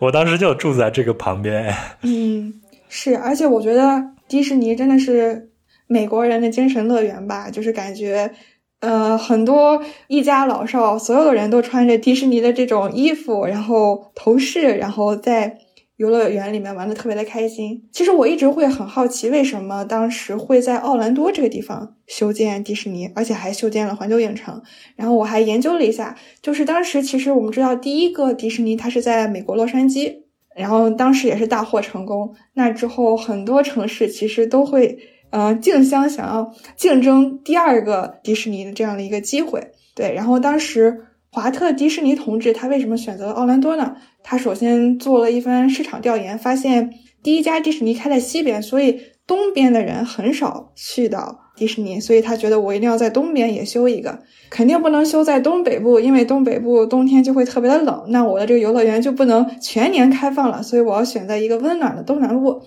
[0.00, 1.72] 我当时就住在这个旁边。
[2.00, 2.54] 嗯，
[2.88, 4.02] 是，而且我觉得。
[4.32, 5.50] 迪士尼真的是
[5.86, 7.50] 美国人的精神乐园吧？
[7.50, 8.32] 就是感觉，
[8.80, 15.58] 呃，很多一家老少，所有的人都穿着迪士尼的这种衣服，然后头饰，然后在
[15.98, 17.86] 游乐园里面玩的特别的开心。
[17.92, 24.62] 其实我一直会很好奇，为什么当时会在奥兰多这个地方修建迪士尼，而且还修建了环球影城。
[24.96, 30.21] 然后我还研究了一下，就是当时其实我们知道，第一个迪士尼它是在美国洛杉矶。
[30.56, 32.34] 然后当时也是大获成功。
[32.54, 34.98] 那之后很多城市其实都会，
[35.30, 39.72] 呃，竞相想要竞争第二个迪士尼的这样的一个机会。
[39.94, 43.96] 对，然后当时华特迪士尼同志他为什么选择了奥兰多呢？
[44.22, 51.41] 他首先做了一番市场调研，发现第一家迪士尼开在西边，所以东边的人很少去到。
[51.54, 54.18] 迪士尼，所以他觉得我一定要在东边也修一个，
[54.48, 62.62] 肯定不能修在东北部，因为东北部冬天就会特别的冷，那我的这个游乐园就不能全年开放了，所以我要选择一个温暖的东南部。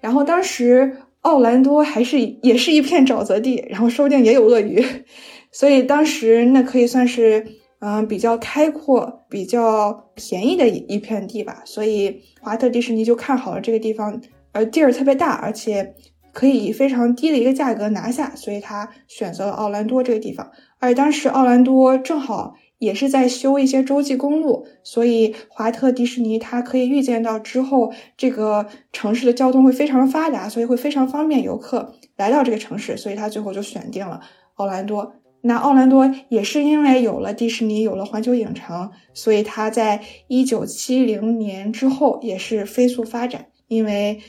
[0.00, 4.84] 然后当时奥兰多还是也是一片沼泽地，然后说不定也有鳄鱼，
[5.50, 7.46] 所以当时那可以算是
[7.80, 11.62] 嗯比较开阔、比较便宜的一一片地吧。
[11.64, 14.20] 所以华特迪士尼就看好了这个地方，
[14.52, 15.94] 呃地儿特别大，而且。
[16.36, 20.52] 可以以非常低的一个价格拿下，所以他选择了奥兰多这个地方。
[20.78, 34.20] 而当时奥兰多正好也是在修一些洲际公路，所以华特迪士尼它可以预见到之后这个城市的交通会非常的发达，所以会非常方便游客来到这个城市，所以他最后就选定了
[34.56, 35.14] 奥兰多。
[35.40, 44.20] 那奥兰多也是因为有了迪士尼，有了环球影城，所以它在一九七零年之后也是飞速发展，因为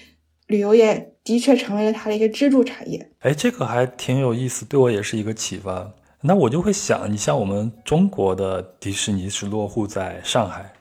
[0.47, 1.11] 旅游业。
[1.27, 3.05] 的确成为了它的一个支柱产业。
[3.19, 5.91] 哎，这个还挺有意思，对我也是一个启发。
[6.21, 10.71] 那我就会想，你像我们中国的迪士尼是落户在上海，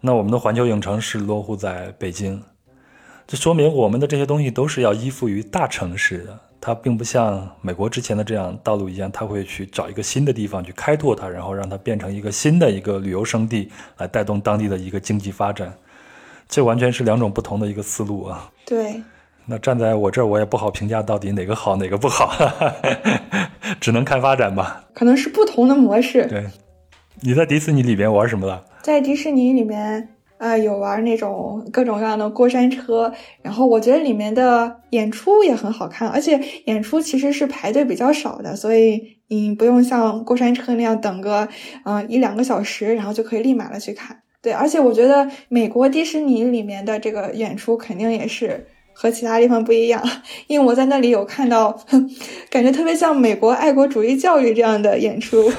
[0.00, 2.42] 那我们的环球影城是落户在北京，
[3.24, 6.40] 这说明我们的这些东西都是要依附于大城市的。
[6.60, 15.72] 它并不像美国之前的这样道路一样，它会去找一个新的地方去开拓它，然后让它变成一个新的一个旅游胜地，来带动当地的一个经济发展。
[16.48, 18.50] 这完全是两种不同的一个思路啊。
[18.66, 19.00] 对。
[19.46, 22.32] 那站在我这儿，我也不好评价到底哪个好，哪个不好，
[23.78, 24.84] 只能看发展吧。
[24.94, 26.26] 可能是不同的模式。
[26.26, 26.46] 对，
[27.20, 28.64] 你在迪士尼里边玩什么了？
[28.82, 30.08] 在迪士尼里面，
[30.38, 33.12] 呃，有玩那种各种各样的过山车，
[33.42, 41.46] 然后我觉得里面的演出也很好看，而且演出其实是排队比较少的，所以你不用像过山车那样等个
[41.84, 44.22] 嗯一两个小时，然后就可以立马的去看。
[44.40, 48.68] 对，而且我觉得美国迪士尼里面的这个演出肯定也是。
[48.94, 50.02] 和其他地方不一样，
[50.46, 51.76] 因为我在那里有看到，
[52.48, 55.52] 感觉特别像美国爱国主义教育这样的演出。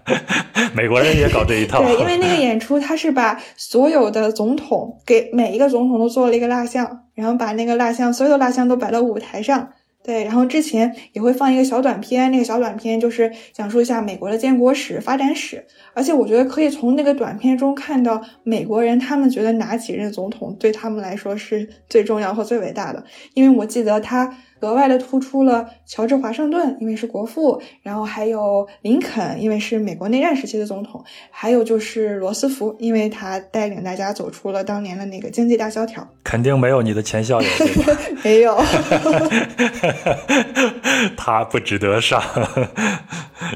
[0.74, 1.82] 美国人也搞这一套。
[1.82, 9.68] 对，因为那个 演出，他是把所有的总统给每一个总统都做了一个蜡像，然后把那个蜡像所有的蜡像都摆到舞台上。
[10.08, 23.04] 对，然后之前也会放一个小短片，那个小短片就是讲述一下美国的建国史、发展史，而且我觉得可以从那个短片中看到美国人他们觉得哪几任总统对他们来说是最重要和最伟大的。
[23.34, 36.06] 因为我记得他额外的突出了乔治华盛顿，因为是国父，然后还有林肯，因为是美国内战时期的总统，还有就是罗斯福，因为他带领大家走出了当年的那个经济大萧条。
[36.24, 37.48] 肯定没有你的前校友？
[38.24, 38.60] 没有，
[41.16, 42.22] 他不值得上。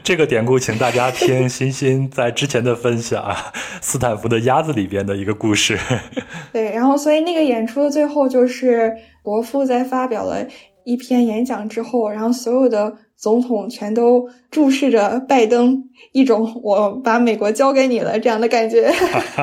[0.03, 3.23] 这个典故，请大家听欣欣在之前的分享
[3.81, 5.79] 《斯坦福的鸭子》里边的一个故事。
[6.53, 10.47] 对，然后所以那个演出的最后就是国父在发表了
[10.85, 18.93] 一篇演讲之后，然后所有的总统全都注视着拜登，一种我把美国交给你了这样的感觉。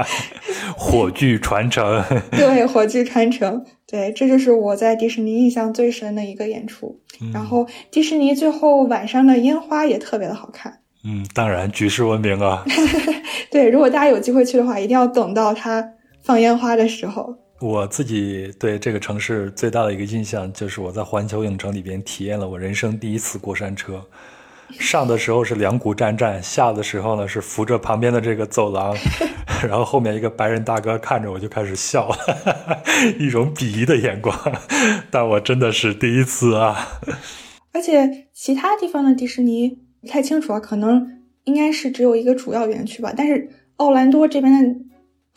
[0.78, 7.00] 火炬传承， 对，火炬传承，对，这就是我在迪士尼印象最深的一个演出。
[7.34, 10.80] 然后迪士尼最后晚上的烟花也特别的好看。
[11.04, 12.64] 嗯，当然举世闻名啊。
[13.52, 15.84] 对，如果大家有机会去的话，一定要等到它
[16.22, 17.36] 放烟花的时候。
[17.62, 24.02] 我自己对这个城市最大的一个印象，就是我在环球影城里边体验了我人生第一次过山车。
[24.72, 28.96] 上的时候是两股战战，下的时候呢是扶着旁边的这个走廊，
[29.68, 32.10] 然后后面一个白人大哥看着我就开始笑，
[33.20, 34.34] 一种鄙夷的眼光。
[35.10, 37.02] 但我真的是第一次啊！
[37.74, 43.12] 而且其他地方的迪士尼不太清楚啊，可能应该是只有一个主要园区吧。
[43.18, 44.80] 但是奥兰多这边的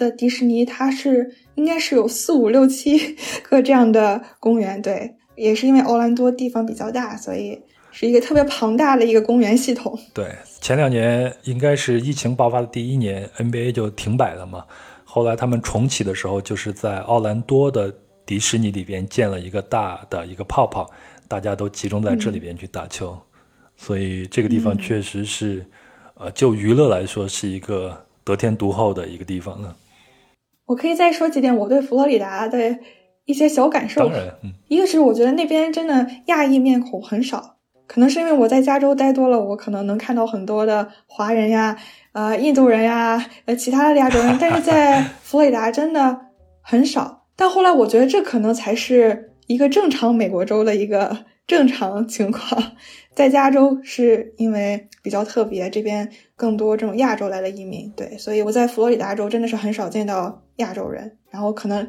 [0.03, 4.83] 的迪士尼，它是应该是有四五六七个这样的公园。
[4.83, 7.63] 对，也是因为奥兰多地方比较大，所以。
[7.95, 9.99] 是一个特别庞大的一个公园系统。
[10.15, 14.65] 对，前两年应该是疫情爆发的第一年，NBA 就停摆了嘛。
[15.05, 20.91] 后来他们重启的时候，就是在奥兰多的迪士尼里边建了一个大的一个泡泡，
[21.29, 23.15] 大家都集中在这里边去打球。
[23.77, 25.63] 所以这个地方确实是，
[26.15, 29.77] 呃，就娱乐来说是一个得天独厚的一个地方了。
[30.67, 32.79] 我可以再说几点我对佛罗里达的
[33.25, 34.09] 一些小感受。
[34.09, 37.57] 当然，嗯，一个是我觉得那边真的亚裔面孔很少。
[37.87, 41.77] 可能是因为我在加州待多了，我可能能看到很多的华人呀，
[42.13, 46.19] 呃，印度人呀，呃，其他的亚洲人，但是在 佛罗里达真的
[46.63, 47.25] 很少。
[47.37, 52.77] 但后来我觉得这可能才是一个正常美国州的一个正常情况，
[53.15, 61.87] 在加州是因为比较特别，这边更多这种亚洲来的移民，对，所以我在佛罗里达州真的是很少见到亚洲人，然后可能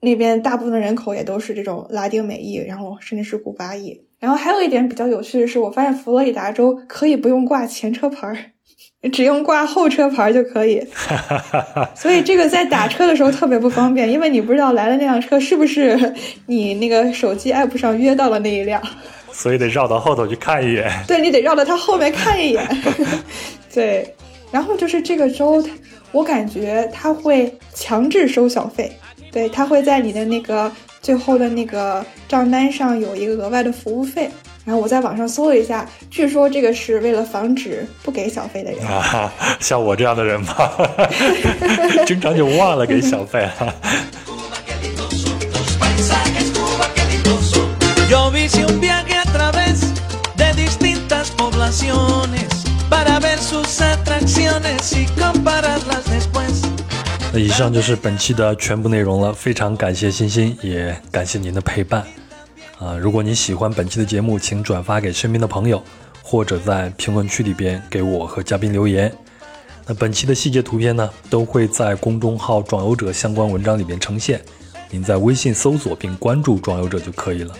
[0.00, 4.02] 那边大部分人口也都是这种拉丁美裔，然后甚至是古巴裔。
[4.18, 8.36] 然后还有一点比较有趣的是，我发现佛罗里达州可以不用挂前车牌儿，
[9.12, 10.86] 只用挂后车牌就可以。
[11.94, 16.14] 所以这个在打车的时候特别不方便，因为你不知道来的那辆车是不是
[16.46, 18.82] 你那个手机 app 上约到了那一辆。
[19.32, 20.90] 所以得绕到后头去看一眼。
[21.06, 22.66] 对你得绕到他后面看一眼。
[23.72, 24.14] 对，
[24.50, 25.64] 然后就是这个州，
[26.12, 28.90] 我感觉他会强制收小费。
[29.32, 30.70] 对，他会在你的那个。
[31.02, 34.28] 最后的那个账单上有一个额外的服务费，
[34.64, 40.54] 然后我在网上搜了一下，据说这个是为了防止不给小费的人，啊，像我这样的人吗？
[42.06, 43.48] 经常就忘了给小费。
[57.32, 62.04] 那以上就是本期的全部内容了，非常感谢欣欣，也感谢您的陪伴。
[62.80, 65.82] 啊，如果你喜欢本期的节目，请转发给身边的朋友，
[66.22, 69.12] 或者在评论区里边给我和嘉宾留言。
[69.86, 74.40] 那本期的细节图片呢，都会在公众号“壮游者”相关文章里边呈现，
[74.88, 77.54] 您在微信搜索并关注“壮游者”就可以了。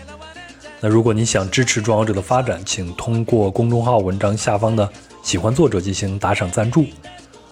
[0.80, 4.90] 那如果你想支持“壮游者”的发展，请通过公众号文章下方的
[5.22, 6.86] “喜欢作者”进行打赏赞助。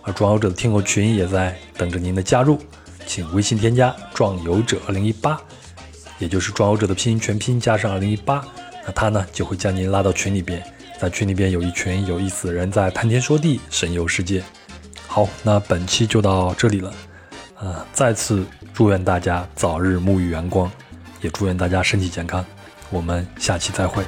[0.00, 2.58] 而壮游者的听友群也在等着您的加入，
[3.06, 5.38] 请微信添加“壮游者二零一八”，
[6.18, 8.44] 也就是壮游者的拼音全拼加上二零一八，
[8.84, 10.62] 那他呢就会将您拉到群里边，
[10.98, 14.42] 在群里边有一群有意思的人在谈天说地、神游世界。
[15.06, 16.92] 好，那本期就到这里了，
[17.56, 20.70] 啊，再次祝愿大家早日沐浴阳光，
[21.20, 22.44] 也祝愿大家身体健康，
[22.90, 24.04] 我们下期再会。